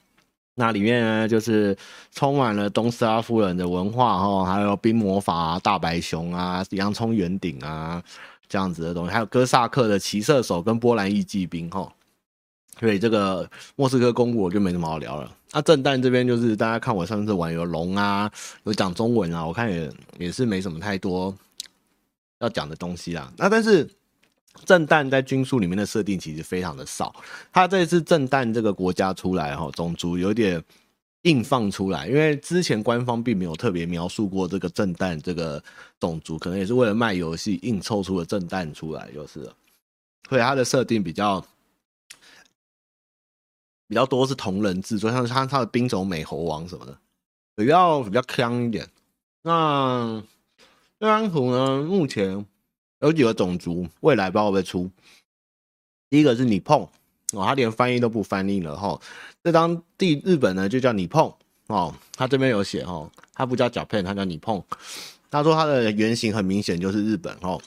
[0.58, 1.78] 那里面呢就是
[2.12, 8.02] 充满了东斯拉夫人的文化哈，还有冰魔法啊、大白熊啊、洋葱圆顶啊
[8.48, 11.92] 这样子的东西，还有哥萨克的骑射手跟波兰翼骑兵哈，
[12.80, 15.30] 所以这个莫斯科公国就没什么好聊了。
[15.52, 18.32] 那震旦这边就是大家看我上次玩有龙啊，
[18.64, 21.36] 有讲中文啊，我看也也是没什么太多
[22.40, 23.32] 要讲的东西啦。
[23.38, 23.90] 那但是。
[24.64, 27.14] 震旦在军书里面的设定其实非常的少，
[27.52, 30.64] 他这次震旦这个国家出来哈，种族有点
[31.24, 35.62] 硬放出来，因为之前官方并没有特别描述过这个震旦这个
[36.00, 39.54] 种族，可能也是为了卖游戏硬凑出了震旦出来就是了，
[40.30, 41.46] 所以他的设定比较
[43.88, 46.98] 比较多是同人制作像他他的兵种美猴王什么的，
[47.56, 48.88] 比较比较强一点。
[49.44, 50.24] 那
[51.00, 52.46] 这张图呢，目前。
[53.06, 54.90] 有几个种族，未来不知道会不会出。
[56.10, 56.82] 第一个是你碰
[57.34, 59.00] 哦，他连翻译都不翻译了哈。
[59.44, 61.32] 这张地日本呢就叫你碰
[61.68, 64.62] 哦，他这边有写哈，他不叫 Japan，他叫你碰。
[65.30, 67.62] 他说他的原型很明显就是日本哦。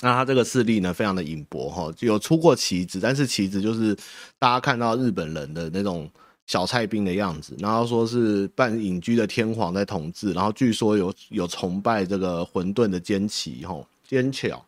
[0.00, 3.94] 那他这个势力呢非常的隐薄哈，就有出过旗子，但是旗子就是
[4.38, 6.10] 大家看到日本人的那种
[6.46, 13.80] 小菜兵的样子，然后说是半隐居的天皇在统治，然后据说有有崇拜这个混沌的坚旗哈。
[14.06, 14.64] 坚巧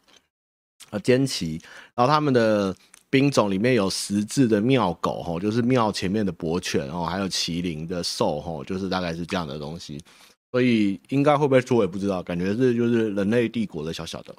[0.91, 1.61] 啊，坚奇，
[1.95, 2.75] 然后他们的
[3.11, 10.03] 兵种里面有十字的庙狗吼，就是庙前面的伯犬哦，还有麒麟的兽吼，就是大概是这样的东西，
[10.51, 14.35] 所以应该会不会出我也不知道，感觉是就是人类帝国的小小的。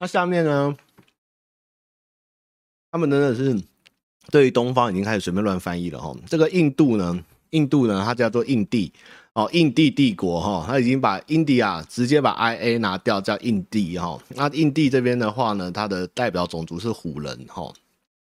[0.00, 0.76] 那下面呢，
[2.90, 3.60] 他们真的是
[4.30, 8.92] 对于东方已经开始随便乱翻译了哈，这个印度呢，印度呢，它叫做印地。
[9.34, 14.16] 哦，印地帝国哈，他已经把印度啊直接把 I A 拿掉，叫印第哈。
[14.28, 17.72] 那印地这边的话呢，它的代表种族是虎人哈。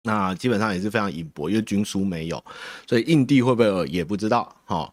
[0.04, 2.42] 那基本上也是非常隐薄，因为军书没有，
[2.86, 4.92] 所以印地会不会也不知道哈。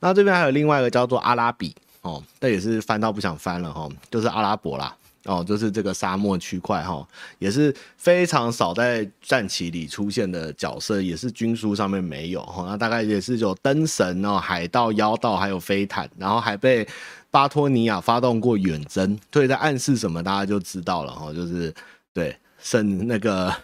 [0.00, 1.72] 那这边还有另外一个叫做阿拉比
[2.02, 4.96] 哦，这也是翻到不想翻了哈，就是阿拉伯啦。
[5.26, 7.06] 哦，就是这个沙漠区块哈，
[7.38, 12.64] 也是非常少在战棋里出现的角色，也是军书上面没有哈。
[12.66, 16.86] 那大概也是有灯神哦、海盗、妖道，还有飞毯，然后还被
[17.30, 21.32] 巴托尼亚发动过远征，所以在暗示什么，大家就知道了哈。
[21.32, 21.74] 就是
[22.14, 23.54] 对圣那个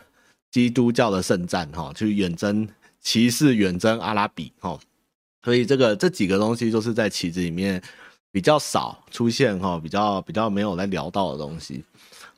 [0.50, 2.68] 基督教的圣战哈，去远征
[3.00, 4.78] 骑士远征阿拉比哈。
[5.44, 7.82] 所以这个这几个东西都是在棋子里面。
[8.32, 11.84] 比较少出现哈，比较比较没有来聊到的东西。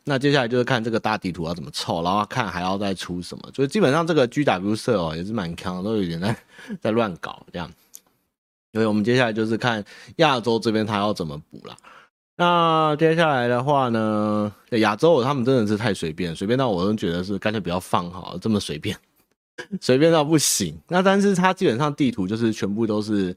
[0.02, 3.50] 那接下来就是看这个大地图要怎么凑，然后看还要再出什么。
[3.54, 6.36] 所以基本上这个 GW 社哦也是蛮强，都有点在
[6.82, 7.70] 在乱搞这样。
[8.72, 9.82] 所以我们接下来就是看
[10.16, 11.76] 亚洲这边他要怎么补啦。
[12.36, 18.98] 那接下来的话呢，亚洲他们真的是太随便，随便到我都觉得是干脆不要放好，这么随便，
[19.80, 20.76] 随便到不行。
[20.88, 23.34] 那但是它基本上地图就是全部都是。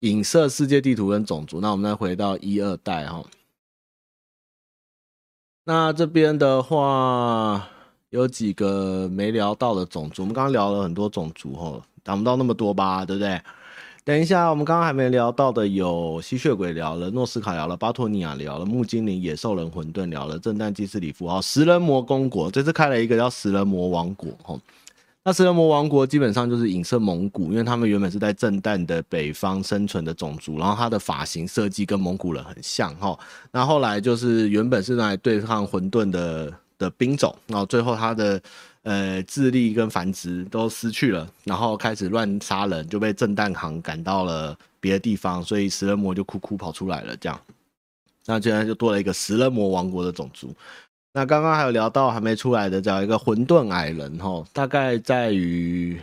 [0.00, 3.24] 影射世界地图跟种族，那我们再回到一二代哈。
[5.64, 7.68] 那这边的话
[8.10, 13.40] 有几个没聊到的种族，我们刚刚聊了很多种族哈，讲不到那么多吧，对不对？
[14.04, 24.58] 等一下，我们刚刚还没聊到的有吸血鬼聊了，诺斯卡聊了，巴托尼亚聊了，木精灵、野兽人、混沌聊了，震旦、基斯里夫啊，食人魔公国，这次开了一个叫食人魔王国哈。
[25.28, 33.14] 那食人魔王国基本上就是影射蒙古，因为他们原本是在震旦的北方生存的种族，然后他的发型设计跟蒙古人很像哈。
[33.52, 38.40] 那后来就是原本是来对抗混沌的的兵种，然后最后他的
[38.84, 47.14] 呃智力跟繁殖都失去了，然后开始乱杀人，就被震旦行赶到了别的地方，所以食人魔就哭哭跑出来了。
[47.18, 47.38] 这样，
[48.24, 50.54] 那现在就多了一个食人魔王国的种族。
[51.14, 56.00] 那刚刚还有聊到还没出来的，叫一个混沌矮人哈，大概在于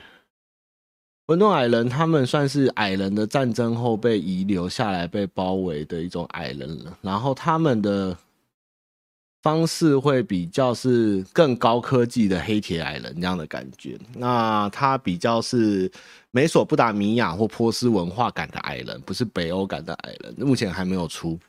[1.28, 6.97] 混沌矮人，他们算是矮人的战争后被遗留下来、被包围的一种矮人了。
[7.01, 8.18] 然后他们的
[9.41, 13.97] 方式会比较是更高科技的黑铁矮人这样的感觉。
[14.16, 15.89] 那他比较是
[16.32, 20.36] 美索不达米亚或波斯文化感的矮人，不是北欧感的矮人。
[20.39, 21.39] 目前还没有出。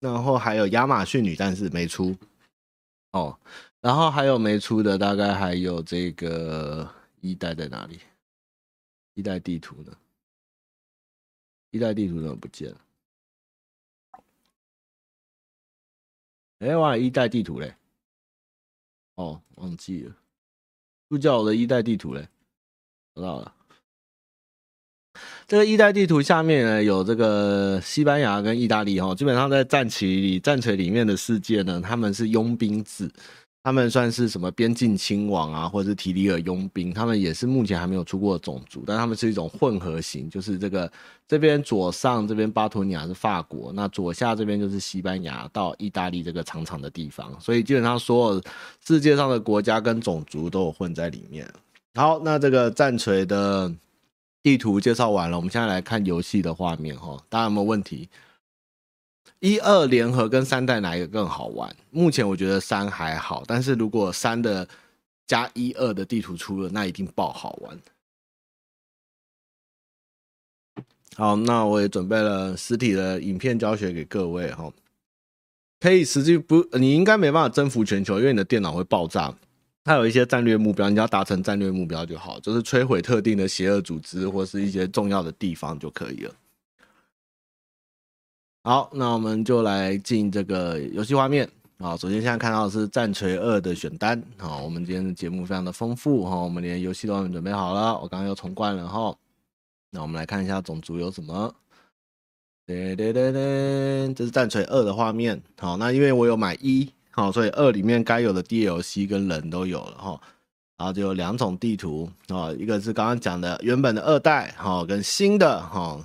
[0.00, 2.14] 然后还有亚马逊女战士没出。
[3.14, 3.38] 哦，
[3.80, 8.00] 然后还有没出的，大概还有这个一代在哪里？
[9.14, 9.96] 一代地图呢？
[11.70, 12.80] 一代地图怎么不见了？
[16.58, 17.76] 哎，哇一代地图嘞！
[19.14, 20.16] 哦，忘记了，
[21.08, 22.28] 呼叫我的一代地图嘞，
[23.14, 23.54] 找到了。
[25.46, 33.10] 这个一代地图下面呢，有这个西班牙跟意大利哈，基本上在战旗里战锤里面的世界呢，他们是佣兵制，
[33.62, 40.90] 他们算是什么边境亲王啊，或者是提里尔佣兵，他们也是目前还没有出过种族，但他们是一种混合型，就是这个
[41.28, 48.42] 这边左上这边巴托尼亚是法国，那左下这边就是西班牙到意大利这个长长的地方，所以基本上所有
[48.84, 51.46] 世界上的国家跟种族都有混在里面。
[51.94, 53.70] 好，那这个战锤的。
[54.44, 58.10] 地图介绍完了，我们现在来看游戏的画面哈，大家有没有问题？
[59.40, 61.74] 一二联合跟三代哪一个更好玩？
[61.90, 64.68] 目前我觉得三还好，但是如果三的
[65.26, 67.80] 加一二的地图出了，那一定爆好玩。
[71.16, 74.70] 好，那我也准备了实体的影片教学给各位哈，
[75.80, 79.34] 可以实际不，你应该没办法征服全球，因为你的电脑会爆炸。
[79.84, 86.34] 它有一些战略目标，你要达成战略目标就好，就是摧毁特定的邪恶组织或是一些重要的地方就可以了。
[88.62, 91.94] 好，那我们就来进这个游戏画面啊。
[91.98, 94.56] 首先现在看到的是战锤二的选单啊。
[94.56, 97.92] 我们今天的节目非常的丰富哈，我们连游戏都准备好了。
[98.00, 99.14] 我刚刚又重灌了哈。
[99.90, 101.54] 那我们来看一下种族有什么。
[102.66, 105.42] 对对对对，这是战锤二的画面。
[105.58, 106.90] 好，那因为我有买一。
[107.16, 110.20] 好，所以二里面该有的 DLC 跟人都有了哈，
[110.76, 116.00] 然后就有两种地图啊，一个是刚刚讲的原本的二代哈，跟新的哈。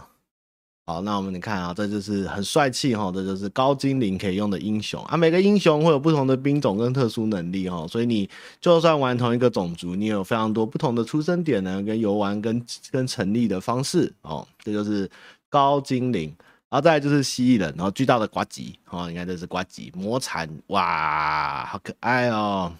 [0.85, 5.17] 好，那我们你看啊，这就是很帅气哈，这就是高精灵可以用的英雄啊。
[5.17, 8.29] 每个英雄会有不同的兵种跟特殊能力哈，所以你
[8.61, 14.47] 就算玩同一个种族，你也有非常多不同的出生点呢，跟游玩跟跟成立的方式哦。
[14.63, 15.09] 这就是
[15.49, 16.31] 高精灵。
[16.69, 22.71] 然后再来就是蜥蜴人，然后巨大的呱吉，哦，你看这是呱吉魔蚕，哇，好可爱哦，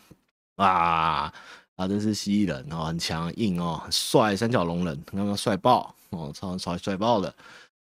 [0.58, 1.34] 哇，
[1.76, 7.34] 啊，这是蜥蜴人，哦，很强硬哦，很帅，三角龙人，刚刚帅爆，哦，超超帅爆的，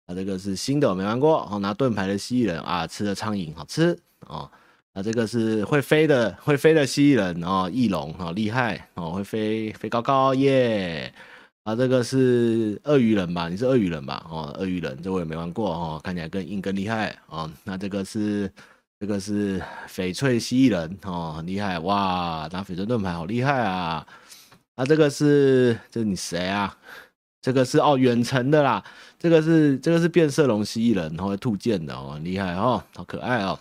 [0.08, 3.96] 啊，这个是新的，我没玩过，哦，拿盾牌的蜥蜴人，啊，吃的苍蝇好吃，
[4.26, 4.50] 哦，
[4.94, 11.14] 啊，这个是会飞的，会飞的蜥蜴人，哦，翼龙，哦，厉害，哦，会飞，飞高高，耶。
[11.64, 13.48] 啊，这个是鳄鱼人吧？
[13.48, 14.26] 你是鳄鱼人吧？
[14.28, 17.52] 哦，鳄鱼人，这我也没玩过哦，看起来更硬更厉害哦。
[17.64, 18.52] 那这个是
[19.00, 22.50] 这个是翡翠蜥蜴人哦，很厉害哇！
[22.52, 24.06] 拿翡翠盾牌好厉害啊！
[24.74, 26.76] 啊，这个是这是你谁啊？
[27.44, 28.84] 这个是哦远程的啦，
[29.20, 33.60] 这个是这个是变色龙蜥蜴人，然后会吐剑的哦，很厉害哦，好可爱哦。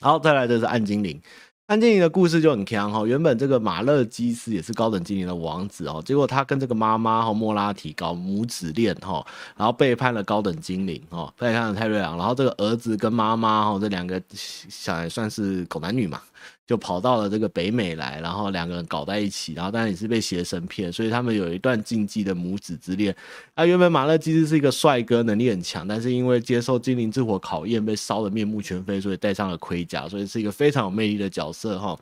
[0.00, 1.20] 好，再来这是暗精灵。
[1.66, 16.20] 暗精灵的故事就很强哈，原本这个马勒基斯也是高等精灵的王子哦，结果他跟这个妈妈哈莫拉提搞母子恋哈，然后背叛了高等精灵哦，背叛了泰瑞昂，然后这个儿子跟妈妈哈这两个小孩算是狗男女嘛。
[16.66, 23.14] 就跑到了这个北美来，然后两个人搞在一起，然后当然也是被邪神骗，所以他们有一段禁忌的母子之恋。
[23.54, 31.98] 啊，原本马勒基斯是一个帅哥，能力很强，但是因为接受精灵之火考验，被烧得面目全非，所以戴上了盔甲，所以是一个非常有魅力的角色哈。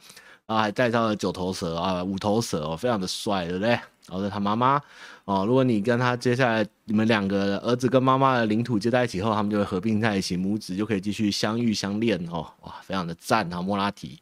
[0.47, 3.71] 然后还戴上了九头蛇啊，五头蛇哦，非常的帅，对不对？
[4.09, 4.81] 然后他妈妈
[5.25, 14.19] 哦，如果你跟他接下来你们两个儿子跟妈妈的领土接在一起后，他们就会合并在一起，母子就可以继续相遇相恋哦，哇，非常的赞啊，莫拉提。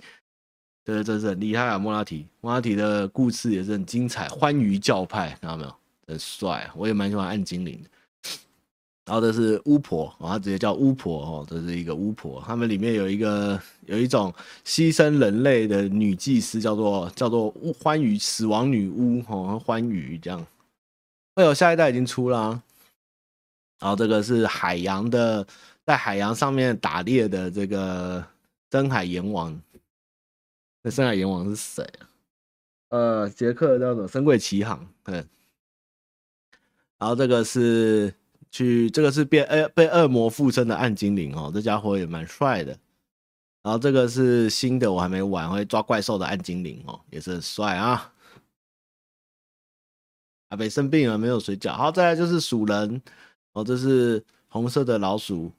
[0.84, 1.78] 这真是很厉害啊！
[1.78, 4.28] 莫拉提，莫拉提的故事也是很精彩。
[4.28, 5.74] 欢愉教派，看到没有？
[6.08, 7.88] 很帅，我也蛮喜欢暗精灵的。
[9.06, 12.42] 然后这是巫婆，哦，他直接叫巫婆哦，这是一个巫婆。
[12.46, 14.32] 他们里面有一个有一种
[14.64, 20.44] 牺牲人类的女祭司，叫做叫做巫欢愉死亡女巫哦，欢愉这样。
[21.34, 22.62] 哎呦，下一代已经出了啊。
[23.80, 25.46] 然后这个是海洋的，
[25.84, 28.24] 在海洋上面打猎的这个
[28.72, 29.60] 深海阎王。
[30.82, 32.08] 那深海阎王是谁啊？
[32.88, 35.24] 呃，杰克叫做《深鬼奇航》对。
[36.98, 38.14] 然后这个是
[38.50, 42.78] 去，这个是变呃被恶魔附身的暗精灵哦，这家伙也蛮帅的。
[43.62, 48.12] 然后这个是新的，我还没玩，会抓怪兽的暗精灵哦，也是很帅啊。
[50.48, 51.72] 阿北生病了，没有水饺。
[51.74, 53.00] 好，再来就是鼠人
[53.52, 55.52] 哦，这是红色的老鼠，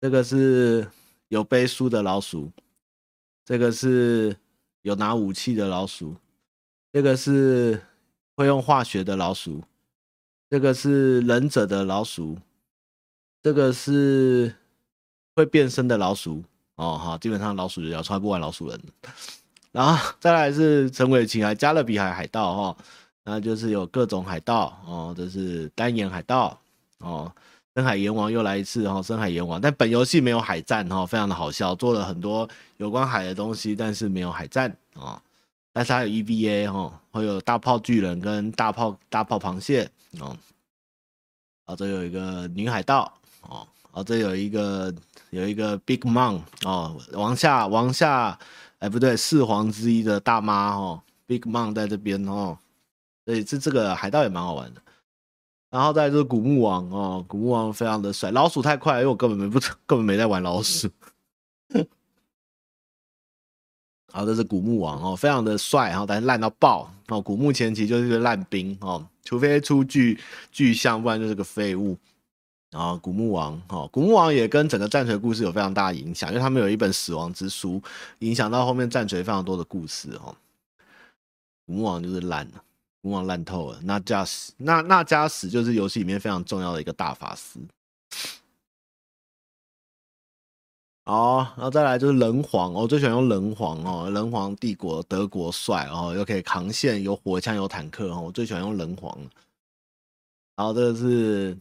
[0.00, 0.90] 这个是
[1.28, 2.50] 有背书的老鼠。
[3.48, 4.36] 这个是
[4.82, 6.14] 有拿武器的老鼠，
[6.92, 7.80] 这个是
[8.36, 9.64] 会用化学的老鼠，
[10.50, 12.36] 这个是忍者的老鼠，
[13.42, 14.54] 这个是
[15.34, 16.44] 会变身的老鼠
[16.74, 18.78] 哦，好，基本上老鼠就要穿不完老鼠人，
[19.72, 22.76] 然后再来是神鬼奇航加勒比海海盗哈，
[23.24, 26.60] 那就是有各种海盗哦，这是单眼海盗
[26.98, 27.32] 哦。
[27.74, 32.48] 深海阎王又来一次哈，深海阎王，但本游戏没有海战哈，非常的好笑，做了很多
[32.78, 35.22] 有关海的东西，但是没有海战啊，
[35.72, 39.88] 但是它有 EVA 哈，会有大炮巨人跟大炮大炮螃蟹
[40.18, 40.36] 哦，
[41.66, 43.12] 啊，这有一个女海盗
[43.42, 44.92] 哦，啊，这有一个
[45.30, 48.36] 有一个 Big Mom 哦，王下王下，
[48.80, 52.58] 哎不对，四皇之一的大妈哦，Big Mom 在这边哦，
[53.24, 54.82] 所以这这个海盗也蛮好玩的。
[55.70, 60.88] 然后再就是古墓王哦，古墓王非常的帅，老鼠太快了，因为我根本没不根本没在玩老鼠。
[64.10, 67.20] 好，这是古墓王哦，非常的帅，然后但是烂到爆哦。
[67.20, 70.18] 古墓前期就是个烂兵哦，除非出巨
[70.50, 71.98] 巨象，不然就是个废物。
[72.70, 77.82] 然后古墓王哦，古墓王也跟整个战锤故事有非常大的影响，因为他们有一本死亡之书，
[78.20, 80.34] 影响到后面战锤非常多的故事哦。
[81.66, 82.64] 古墓王就是烂了。
[83.00, 87.60] 古墓王烂透了，那加什那那加什就是游戏里面非常重要的一个大法师。
[91.04, 99.18] 好，然后再来就是人皇，我最喜欢用人皇哦，人皇帝国德国帅哦，又可以扛线，有火枪，有坦克哦，我最喜欢用人皇。
[100.54, 101.56] 然后这个是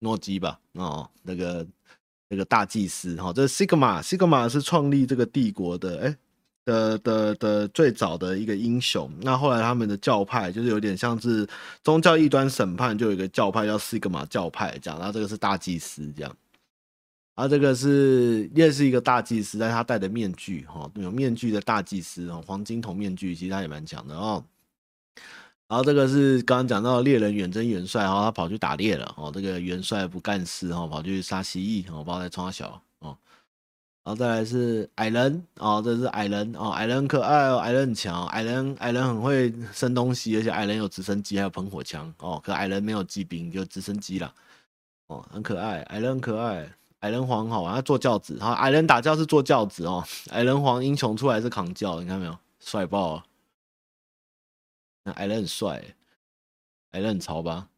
[0.00, 1.66] 诺基吧，哦，那个
[2.28, 6.16] 那个大祭司哈，这是 Sigma，Sigma 是创立这个帝国的，哎。
[6.68, 11.48] 的的的最早的一个英雄，那后来他们的教派就是有点像是
[11.82, 16.36] 宗教异端审判，就有一个教派叫西格玛教派这样，然后这个是大祭司这样，
[17.34, 24.44] 然后这个是也是一个大祭司，但他戴的面具哈，有面具的大祭司哦，黄金头面具，其实他也蛮强的哦。
[25.68, 32.82] 然后这个是刚刚讲到猎人远征元帅，然后他跑去打猎了哦，这个元帅不干事哈，跑去杀蜥蜴，我不知道在冲三小。
[34.08, 42.40] 然后再来是矮人哦，这是矮人哦，矮人很可爱哦，矮人很强，矮人矮人很会生东西，而且矮人有直升机，还有喷火枪哦。
[42.42, 44.32] 可矮人没有骑兵，就直升机啦。
[45.08, 53.26] 哦，很可爱，矮人很可爱，矮人皇好玩，他坐轿子，好，矮人打轿是坐轿子哦，矮人皇英雄出来是扛轿，你看没有，帅爆啊！
[55.04, 55.84] 那矮人很帅，
[56.92, 57.68] 矮人很潮吧？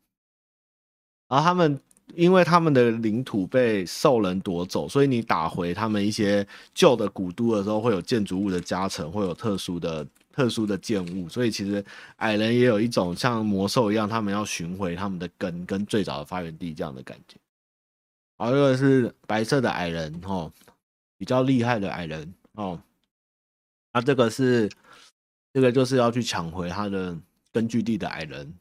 [1.26, 1.80] 然后他们。
[2.14, 11.28] 因为他们的领土被兽人夺走，所以你打回他们一些旧的古都的时候，会有建筑物的加成，会有特殊的特殊的建物。
[11.28, 11.84] 所以其实
[12.16, 17.36] 矮人也有一种像魔兽一样，他们要寻回他们的根，跟最早的发源地这样的感觉。
[18.38, 20.52] 好，这个是白色的矮人，哦，
[21.18, 22.80] 比较厉害的矮人哦。
[23.92, 24.70] 那这个是
[25.52, 27.18] 这个就是要去抢回他的
[27.52, 28.54] 根据地的矮人。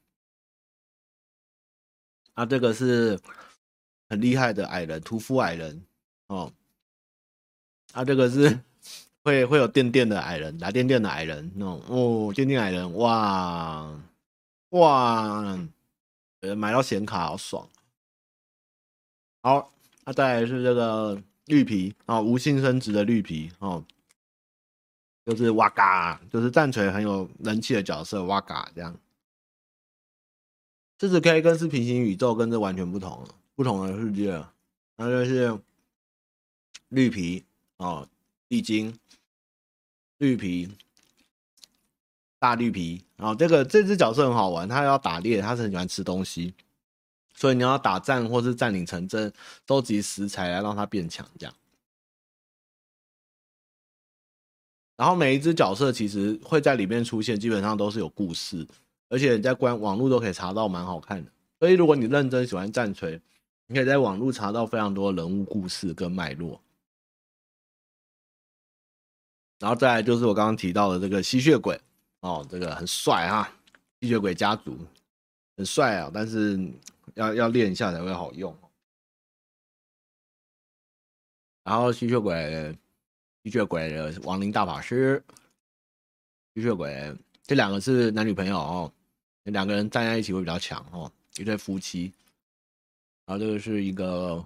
[2.36, 3.20] 那这个是
[4.10, 5.86] 很厉害的矮人，屠夫矮人
[6.28, 6.52] 哦。
[7.94, 8.60] 啊，这个是
[9.24, 14.00] 会会有电电的矮人，打电电的矮人那种哦，电电矮人哇
[14.70, 15.58] 哇，
[16.42, 17.68] 呃，买到显卡好爽。
[19.42, 19.72] 好，
[20.06, 23.84] 那再来是这个绿皮啊，无性生殖的绿皮哦，
[25.26, 28.96] 就是哇嘎，就是战锤很有人气的角色哇嘎这样。
[31.00, 33.26] 四十 K 跟是平行宇宙，跟这完全不同，
[33.60, 34.42] 不同的世界，
[34.96, 35.60] 那就是
[36.88, 37.44] 绿皮。
[37.76, 38.08] 哦，
[38.48, 38.98] 地精，
[40.18, 40.70] 绿皮，
[42.40, 46.54] 大绿皮，然后这个这只角色很好玩，他要打猎，他是很喜欢吃东西，
[47.34, 49.34] 所以你要打战或是占领城镇，
[49.68, 51.54] 收集食材来让他变强，这样。
[54.96, 58.66] 然后每一只角色其实会在里面出现，基本上都是有故事，
[59.10, 61.30] 而且你在官网络都可以查到，蛮好看的。
[61.60, 63.22] 所以如果你认真喜欢战锤，
[63.72, 66.60] 你可以在网络查到非常多人物故事跟脉络。
[69.60, 71.80] 然后再来就是我刚刚提到的这个吸血鬼
[72.22, 73.52] 哦，这个很帅哈，
[74.02, 74.76] 吸血鬼家族
[75.56, 76.60] 很帅啊，但是
[77.14, 78.58] 要要练一下才会好用。
[81.64, 82.76] 然后吸血鬼，
[83.44, 85.24] 吸血鬼的亡灵大法师，
[86.56, 88.92] 吸血鬼这两个是男女朋友哦，
[89.44, 92.12] 两个人站在一起会比较强哦，一对夫妻。
[93.30, 94.44] 然后这个是一个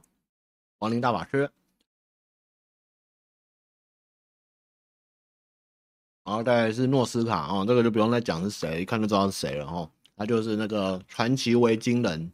[0.80, 1.50] 亡灵大法师。
[6.26, 9.90] 然后再是诺斯卡哦，这个就不用再讲是谁，一看就知道是谁了哈。
[10.18, 12.30] 他就是那个传奇维京人，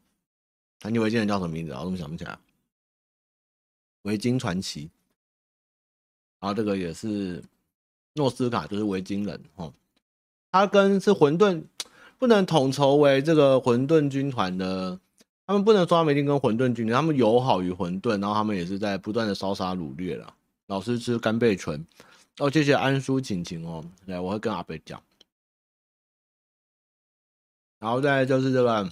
[0.80, 1.74] 传奇维京人叫什么名字？
[1.74, 2.36] 我怎么想不起来？
[4.02, 4.89] 维京传奇。
[6.39, 7.43] 然后这个也是
[8.14, 9.72] 诺斯卡，就是维京人哦。
[10.52, 11.64] 他跟是混沌
[12.18, 15.00] 不能统筹为这个混沌军团的，
[15.50, 20.32] 他们不能说他们一定跟混沌军，他们友好于混沌，然后他们也是在不断的烧杀掳掠了，
[20.68, 21.84] 老师吃干贝醇。
[22.38, 25.02] 哦，谢谢安叔晴晴哦，来，我会跟阿北讲。
[27.80, 28.91] 然后再来就是这个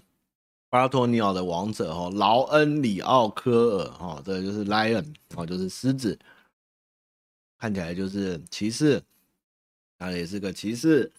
[0.68, 6.18] 巴托尼奥的王者哦，劳恩里奥科尔哦，这个就是 Lion 哦，就是狮子，
[7.60, 9.00] 看起来就是骑士，
[10.00, 11.12] 啊，也是个骑士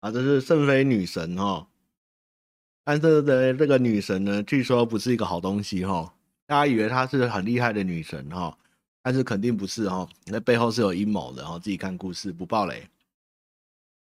[0.00, 1.66] 啊，这是圣妃女神哦，
[2.88, 6.10] 但是的这个女神呢，据说不是一个好东西哈，
[6.46, 8.56] 大家以为她是很厉害的女神哈。
[9.02, 12.88] 但是肯定不是哦，那背后是有阴谋的哦，自己看故事不爆雷。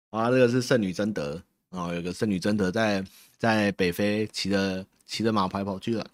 [0.08, 3.04] 啊，这个是圣女贞德啊，有个圣女贞德在
[3.36, 6.10] 在北非骑着骑着马跑跑去了。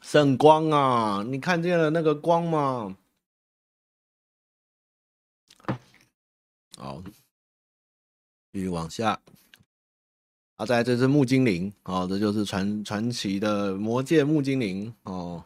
[0.00, 2.96] 圣光啊，你看见了那个光吗？
[6.76, 7.00] 好，
[8.52, 9.20] 继续往下。
[10.62, 15.44] 啊，再来这是木精灵哦，这就是传传奇的魔界木精灵哦。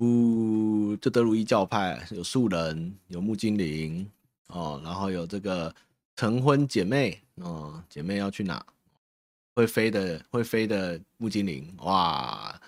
[0.00, 4.06] 呜，这德鲁伊教派有树人，有木精灵
[4.48, 5.74] 哦，然后有这个
[6.14, 8.62] 成婚姐妹哦，姐妹要去哪？
[9.54, 12.60] 会飞的会飞的木精灵哇，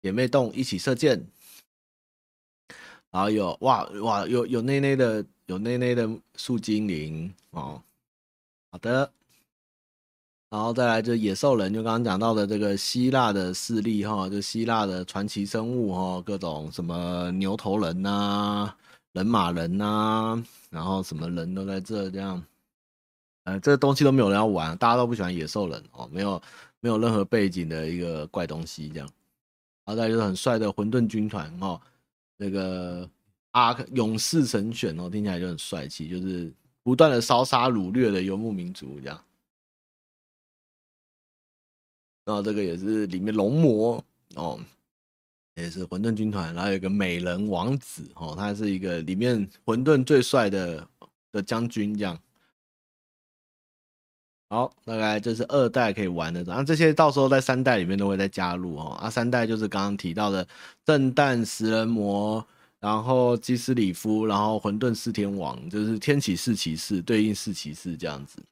[0.00, 1.22] 姐妹洞一起射箭，
[3.10, 7.82] 然后有哇哇有有内内的有内内的树精灵哦，
[8.70, 9.12] 好的。
[10.56, 18.74] 然后再来就野兽人，就刚刚讲到的这个希腊的势力哈，就希腊的传奇生物哈，各种什么牛头人呐、
[19.12, 22.42] 人马人呐、然后什么人都在这这样，
[23.44, 26.40] 呃，这东西都没有人要玩，大家都不喜欢野兽人哦，没有
[26.80, 29.06] 没有任何背景的一个怪东西这样。
[29.84, 31.78] 然后再就是很帅的混沌军团哈，
[32.38, 33.06] 那个
[33.50, 36.50] 阿克勇士神选哦，听起来就很帅气，就是
[36.82, 39.20] 不断的烧杀掳掠的游牧民族这样。
[42.26, 44.04] 然后这个也是里面龙魔
[44.34, 44.58] 哦，
[45.54, 50.88] 也是混沌军团，然后有个美人王子哦，他是一个里面混沌最帅的
[51.30, 52.18] 的将军这样。
[54.50, 58.98] 好，大概这是二代可以玩的，然后这些到时候在三代里面都会再加入哦。
[59.00, 60.44] 啊，三代就是刚刚提到的
[60.84, 62.44] 震旦食人魔，
[62.80, 68.42] 然后基斯里夫，然后混沌四天王，就是天启四骑士对应四骑士这样子，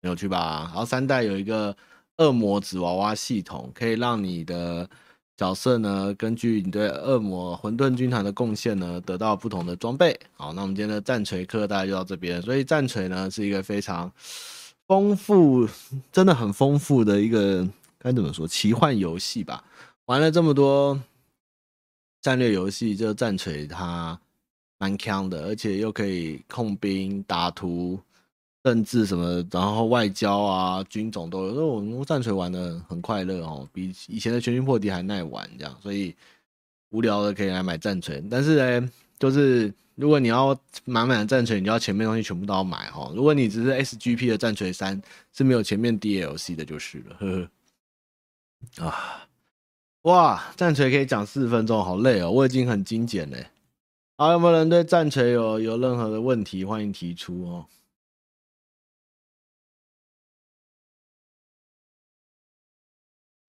[0.00, 0.70] 有趣吧？
[0.72, 1.76] 然后三代有一个。
[2.22, 4.88] 恶魔纸娃娃系统可以让你的
[5.36, 10.16] 角色呢，根据你对恶魔混沌军团的贡献呢，得到不同的装备。
[10.36, 12.40] 好，那我们今天的战锤课大概就到这边。
[12.40, 14.10] 所以战锤呢是一个非常
[14.86, 15.68] 丰富，
[16.12, 17.66] 真的很丰富的一个
[17.98, 19.64] 该怎么说奇幻游戏吧？
[20.04, 21.00] 玩了这么多
[22.20, 24.18] 战略游戏，就战锤它
[24.78, 27.98] 蛮强的，而且又可以控兵、打图、
[28.62, 31.54] 政治什么，然后外交啊、军种都有。
[31.54, 35.76] 所以我们战锤玩的很快乐哦，比以前的全军破敌还耐玩，这样。
[35.82, 36.14] 所以
[36.90, 43.10] 无聊的可以来买战锤，但是呢，就是如果你要满满的战锤，你就要前面东西全部都要买哈。
[43.14, 45.00] 如果你只是 SGP 的战锤三
[45.32, 47.16] 是没有前面 DLC 的，就是了。
[47.18, 47.48] 呵
[48.78, 48.86] 呵。
[48.86, 49.26] 啊，
[50.02, 53.36] 哇，战锤可以讲四分钟，好累哦，我已经很精简了。
[54.16, 56.64] 好，有没有人对战锤有有任何的问题？
[56.64, 57.66] 欢迎提出哦。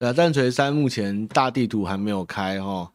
[0.04, 2.89] 对啊，战锤三目前大地图还没有开哦，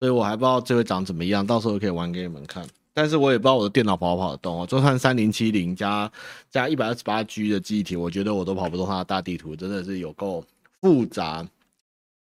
[0.00, 2.66] 所以我还不知道这会长怎么样，到时候可以玩给你们看。
[2.94, 6.10] 但是我也不知道我的电脑跑不跑得动哦，就算三零七零加
[6.50, 10.42] 加一百二十八 G 的机体，我觉得我都跑不动它的大地图，真的是有够
[10.80, 11.46] 复杂。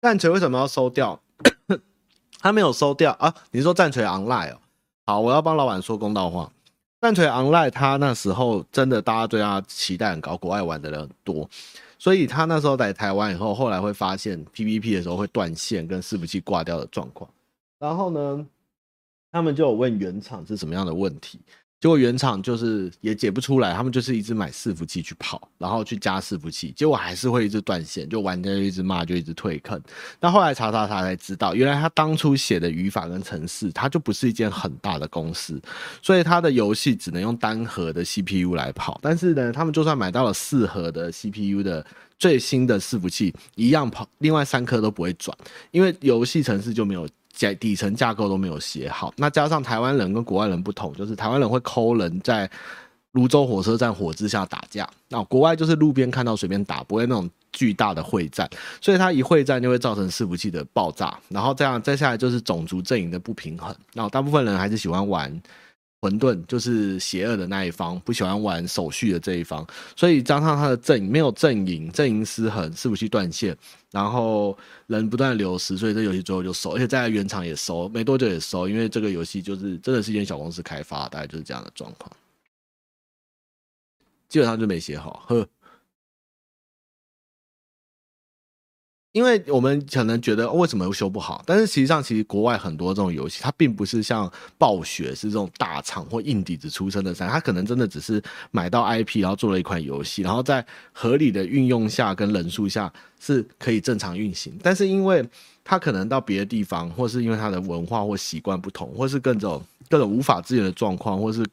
[0.02, 1.20] 战锤为什么要收掉？
[2.42, 3.32] 他没有收掉啊？
[3.52, 4.58] 你说战锤 Online 哦？
[5.06, 6.50] 好，我要帮老板说公道话。
[7.00, 11.48] 战锤 Online，他那时候真的大家对他期待很高，国外玩的人很多，
[12.04, 17.30] 所以他那时候在台湾以后，后来会发现 PVP 的时候会断线跟伺服器挂掉的状况。
[17.78, 18.46] 然后呢，
[19.32, 21.40] 他们就有问原厂是什么样的问题。
[21.84, 29.78] 结果原厂就是也解不出来，他们就是一直买伺服器去跑，然后去加伺服器，结果还是会一直断线，就玩家就一直骂，就一直退坑。
[30.18, 35.60] 那后来查查查才知道，原来他当初写的语法跟程式，它就不是一间很大的公司，
[36.00, 38.98] 所以他的游戏只能用单核的 CPU 来跑。
[39.02, 41.84] 但是呢，他们就算买到了四核的 CPU 的
[42.18, 45.36] 最新的伺服器，一样跑，另外三颗都不会转，
[45.70, 47.06] 因为游戏程式就没有。
[47.36, 52.48] 底底层架构都没有写好，那加上台湾人跟国外人不同，就是台湾人会抠人在
[53.12, 58.48] 泸州火车站火之下打架，那国外就是路边看到随便打，不会那种巨大的会战，
[58.80, 65.42] 所以它一会战就会造成伺服器的爆炸，然后这样再下来就是种族阵营的不平衡，那大部分人还是喜欢玩。
[66.04, 73.56] 混沌就是邪恶的那一方，不喜欢玩手续的这一方，所以加上他的阵营没有阵营，阵营失衡，伺服器断线，
[73.90, 74.54] 然后
[74.86, 82.14] 人不断流失，所以这游戏最后就收，而且在原厂也收，没多久也收，因为这个游戏就是真的是一间小公司开发，大概就是这样的状况，
[84.28, 85.48] 基本上就没写好，呵。
[89.14, 104.52] 因为我们可能觉得为什么又修不好，但是实际上，其实国外很多这种游戏，它并不是像暴雪是这种大厂或硬底子出身的，它可能真的只是买到 IP，然后做了一款游戏，然后在合理的运用下跟人数下是可以正常运行。
[104.60, 105.24] 但是因为
[105.62, 111.46] 它可能到别的地方，或是因为它的文化或习惯不同，或是各种各种无法支援的状况，或是。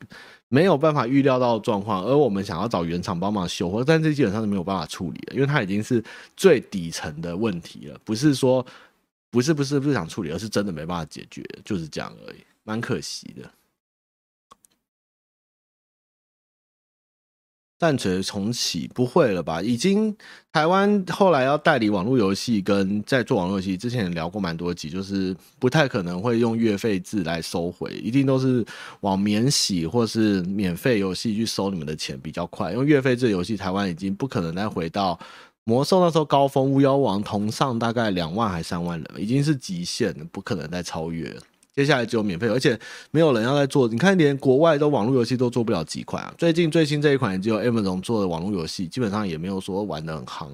[0.53, 6.03] 没有办法预料到状况，而我们想要找原厂帮忙修，或但这基本上是没有办法处理的，因为它已经是
[6.35, 8.65] 最底层的问题了，不是说
[9.29, 13.49] 不是不是不想处理，而是真的没办法解决，就是这样而已，蛮可惜的。
[17.81, 19.59] 战锤重启不会了吧？
[19.59, 20.15] 已经
[20.53, 28.63] 台湾后来要代理网络游戏，跟在做网络游戏之前聊过蛮多集，就是不太可能会用月费制来收回，一定都是
[28.99, 32.71] 往免洗或是免费游戏去收你们的钱比较快。
[32.71, 35.19] 用月费制游戏，台湾已经不可能再回到
[35.63, 41.41] 魔兽那时候高峰，巫妖王同上大概两万还三万人，已经是极限，不可能再超越了。
[41.73, 42.77] 接下来只有免费，而且
[43.11, 43.87] 没有人要再做。
[43.87, 46.33] 你看，连国外的网络游戏都做不了几款啊。
[46.37, 50.49] 最近最新这一款也只有 M 0做的网络游戏，基本上也没有说玩的很夯。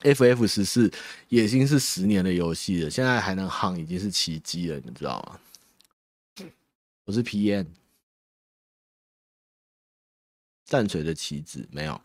[0.00, 0.90] FF 十四
[1.28, 6.48] 已经是十年的游戏了，现在还能夯，已经是奇迹了，你知道吗？
[7.04, 7.66] 我是 PM，
[10.64, 12.00] 战锤的棋子没有。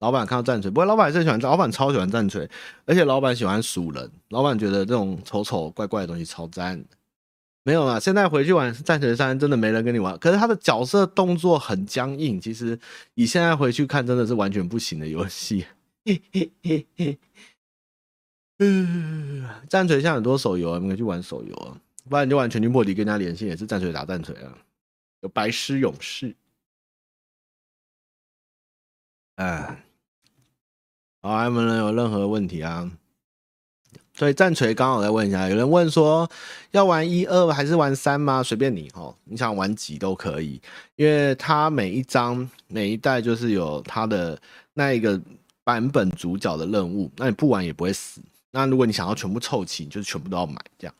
[0.00, 2.46] 老板看到战锤，不过老板也是喜欢，老板超喜欢战锤，
[2.84, 6.97] 而且老板喜欢鼠人，老板觉得这种丑丑怪怪的东西超赞的。
[7.64, 10.18] 没有啦，现在回去玩《战锤三》真的没人跟你玩。
[10.18, 12.78] 可是他的角色动作很僵硬，其实
[13.14, 15.66] 你现在回去看真的是完全不行的游戏。
[18.58, 21.76] 嗯， 战锤像很多手游啊，你可以去玩手游啊，
[22.08, 24.56] 不然你就玩全军破敌，跟人家连线也是战锤打战锤啊。
[25.20, 26.34] 有白狮勇士，
[29.36, 29.84] 哎，
[31.20, 32.90] 好，有没有人有任何问题啊？
[34.18, 36.28] 所以战锤刚好再问一下，有人问说
[36.72, 38.42] 要玩一二还是玩三吗？
[38.42, 40.60] 随便你哦，你想玩几都可以，
[40.96, 44.36] 因为它每一张每一代就是有它的
[44.74, 45.20] 那一个
[45.62, 48.20] 版本主角的任务，那你不玩也不会死。
[48.50, 50.94] 那如果你想要全部凑齐，就是全部都要买这样。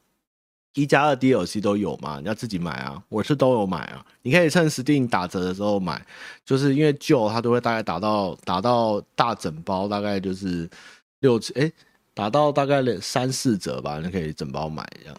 [0.75, 2.21] 一加二 DLC 都有吗？
[2.21, 4.07] 你要自己买啊，我是都有买啊。
[4.23, 6.07] 你可以趁 Steam 打折的时候买，
[6.45, 10.71] 就是因为旧它都会大概打到打到大整包，大概就是
[11.19, 11.73] 六哎。
[12.19, 15.17] 打到大概三四折吧，你可以整包买这样。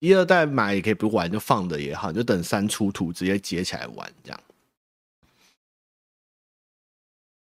[0.00, 4.38] 一二代买也可以不玩，就放着也好，就等三出图直接接起来玩这样。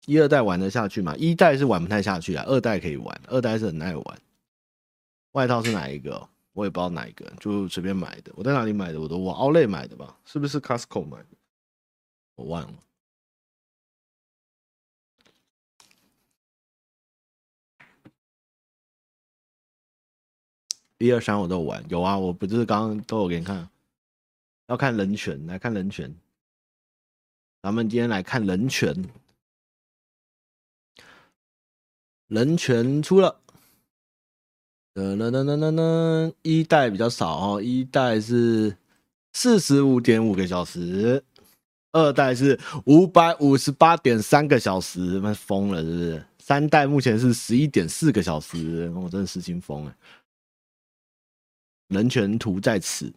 [0.06, 1.12] 一二代玩得下去吗？
[1.16, 4.20] 一代是玩不太下去啊，二代可以玩，二代是很耐玩。
[5.32, 6.28] 外套是哪一个？
[6.52, 8.30] 我也不知道哪一个，就随便买的。
[8.36, 9.00] 我在哪里买的？
[9.00, 9.34] 我都忘。
[9.36, 10.16] Outlet 买的吧？
[10.24, 11.36] 是不是 Costco 买的？
[12.36, 12.74] 我忘了。
[20.98, 23.68] 一二三我都玩，有啊，我不是刚刚都有给你看。
[24.66, 26.14] 要看人权，来看人权。
[27.62, 29.04] 咱们今天来看人权。
[32.26, 33.40] 人权出了，
[34.92, 38.76] 噔噔噔噔噔噔，一代比较少哦，一代是
[39.32, 41.24] 四十五点五个小时，
[41.92, 46.26] 二代是五百五十八点三个小时，那疯了是不是？
[46.38, 49.96] 三代目前是十一点四个小时，我、真的失心疯了。
[51.88, 53.12] 人权图在此，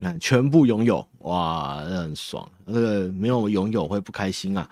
[0.00, 2.50] 看全部拥有，哇，这很爽。
[2.64, 4.68] 那个没有拥有会不开心啊，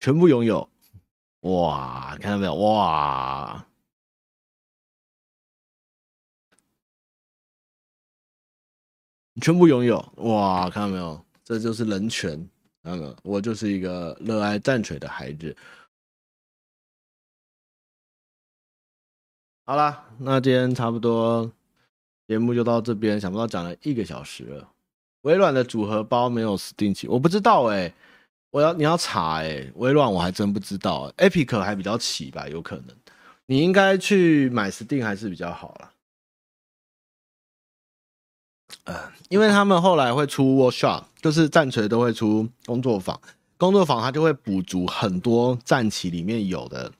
[0.00, 0.68] 全部拥有。
[1.42, 2.54] 哇，看到没有？
[2.56, 3.64] 哇，
[9.40, 9.98] 全部拥有！
[10.16, 11.24] 哇，看到没有？
[11.44, 12.36] 这就是人权。
[12.82, 13.16] 看到没有？
[13.22, 15.56] 我就是一个热爱战锤的孩子。
[19.64, 21.52] 好了，那今天差不多
[22.28, 23.20] 节目就到这边。
[23.20, 24.68] 想不到讲了一个小时了。
[25.22, 27.92] 微软的组合包没有 Steam 起，我不知道哎、
[28.50, 32.94] 我要你要查哎、微软我还真不知道，Epic 还比较齐吧，有可能。
[33.46, 35.92] 你应该去买 Steam 还是比较好啦。
[38.84, 43.20] 呃，因为他们后来会出 Workshop，就是战锤都会出工作坊，
[43.56, 46.92] 工作坊它就会补足很多战棋里面有的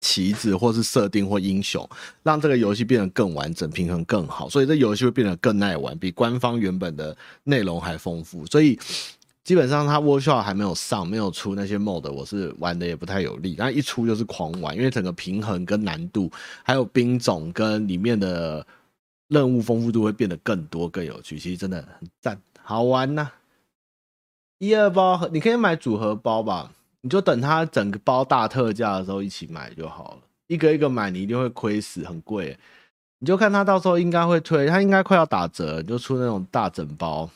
[0.00, 1.88] 棋子或是设定或英雄，
[2.22, 8.78] 让这个游戏变得更完整，平衡更好，所以这游戏会变得更耐玩，比官方原本的内容还丰富，所以。
[9.44, 13.54] 基本上它 Workshop 还没有上，没有出那些 mod，我是玩的也不太有力。
[13.56, 16.30] 但一出就是狂玩，因为整个平衡跟难度，
[16.62, 18.66] 还有兵种跟里面的
[19.28, 21.38] 任务丰富度会变得更多更有趣。
[21.38, 23.30] 其实真的很赞，好玩呐、
[24.58, 26.70] 一二包你可以买组合包吧，
[27.00, 30.22] 你就等它整个包大特价的时候一起买就好了。
[30.48, 32.58] 一个一个买你一定会亏死，很贵。
[33.20, 37.28] 你就看它到时候应该会推，它应该快要打折，你就出那种大整包。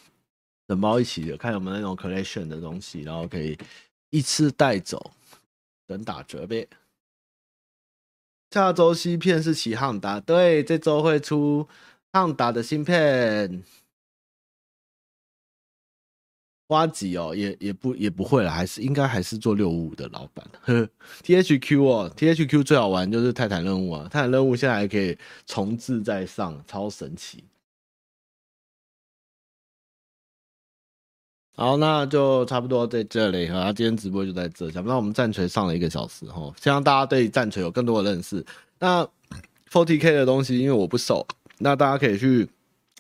[0.69, 3.59] 整包一起的，看有没有那种 collection 的东西，然后可以
[4.11, 5.11] 一次带走，
[5.87, 6.67] 等打折呗。
[8.51, 11.69] 下周新片是起汉达，对，这周会出
[12.13, 13.63] 汉达的新片。
[16.73, 20.45] 挖机哦，也也不也不会了，还是应该还是做六五五的老板。
[20.63, 20.89] 呵
[21.23, 25.17] ，THQ 哦，THQ 最好玩就是泰坦任务啊，泰坦任务现在还可以
[25.47, 27.45] 重置再上，超神奇。
[31.55, 33.71] 好，那就差不多在这里哈。
[33.73, 38.45] 今天直播就在这，想不到我们战锤上了一个小时哈，希望大家对战锤有更多的认识。
[38.79, 39.07] 那
[39.71, 41.27] 40K 的东西，因为我不熟，
[41.59, 42.49] 那大家可以去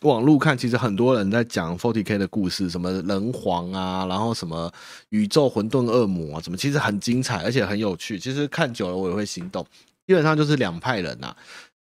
[0.02, 4.72] 网路看，其实很多人在讲 Forty K 的故事，什么人皇啊，然后什么
[5.10, 8.18] 宇宙混沌恶魔啊，什么其实很精彩，而且很有趣。
[8.18, 9.64] 其实看久了我也会心动，
[10.06, 11.36] 基本上就是两派人呐、啊。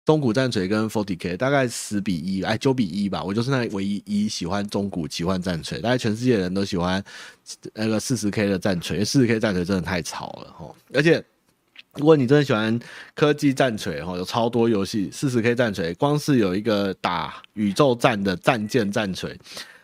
[0.05, 3.25] 中古战锤跟 Forty K，大概十比一，哎，九比一吧。
[3.25, 7.03] 我就是那唯一一喜欢中古奇幻战锤，大概全世界人都喜欢
[7.73, 10.71] 那个四十 K 的战锤，四十 K 战锤真的太潮了哈。
[10.93, 11.25] 而且
[11.97, 12.79] 如果你真的喜欢
[13.15, 19.39] 科技战锤哈，有超多游戏四十 K 战锤，光是有一个打宇宙战的战舰战锤。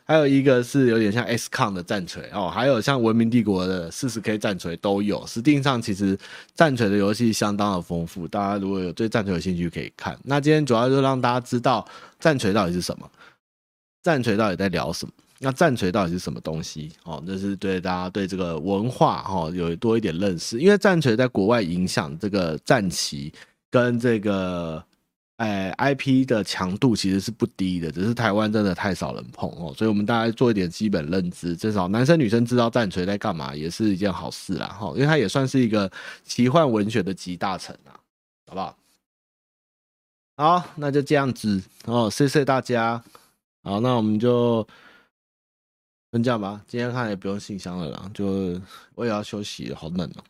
[0.05, 5.25] 还有一个是有点像 XCOM 的战锤哦，还有像文明帝国的四十 K 战锤都有。
[5.25, 6.19] 实际上，其实
[6.53, 10.19] 战锤的游戏相当的丰富，大家如果有对战锤有兴趣可以看。
[10.25, 11.87] 那今天主要就让大家知道
[12.19, 13.09] 战锤到底是什么，
[14.03, 17.21] 战锤到底在聊什么，那战锤到底是什么东西哦？
[17.27, 23.33] 那是对大家对这个文化哦有多一点认识，因为战锤在国外影响这个战旗
[23.71, 24.85] 跟这个。
[25.41, 35.91] 哎，IP 的强度其实是不低的，只是台湾真的太少人碰哦，所以我们大家做一点基本认知，至少男生女生知道战锤在干嘛，也是一件好事啦哈，因为它也算是一个
[36.25, 37.97] 奇幻文学的集大成啊，
[38.49, 38.77] 好不好？
[40.37, 43.03] 好，那就这样子哦，谢谢大家。
[43.63, 44.69] 好，那我们就
[46.11, 48.61] 分这样吧，今天看也不用信箱了啦，就
[48.97, 50.25] 我也要休息，好冷哦。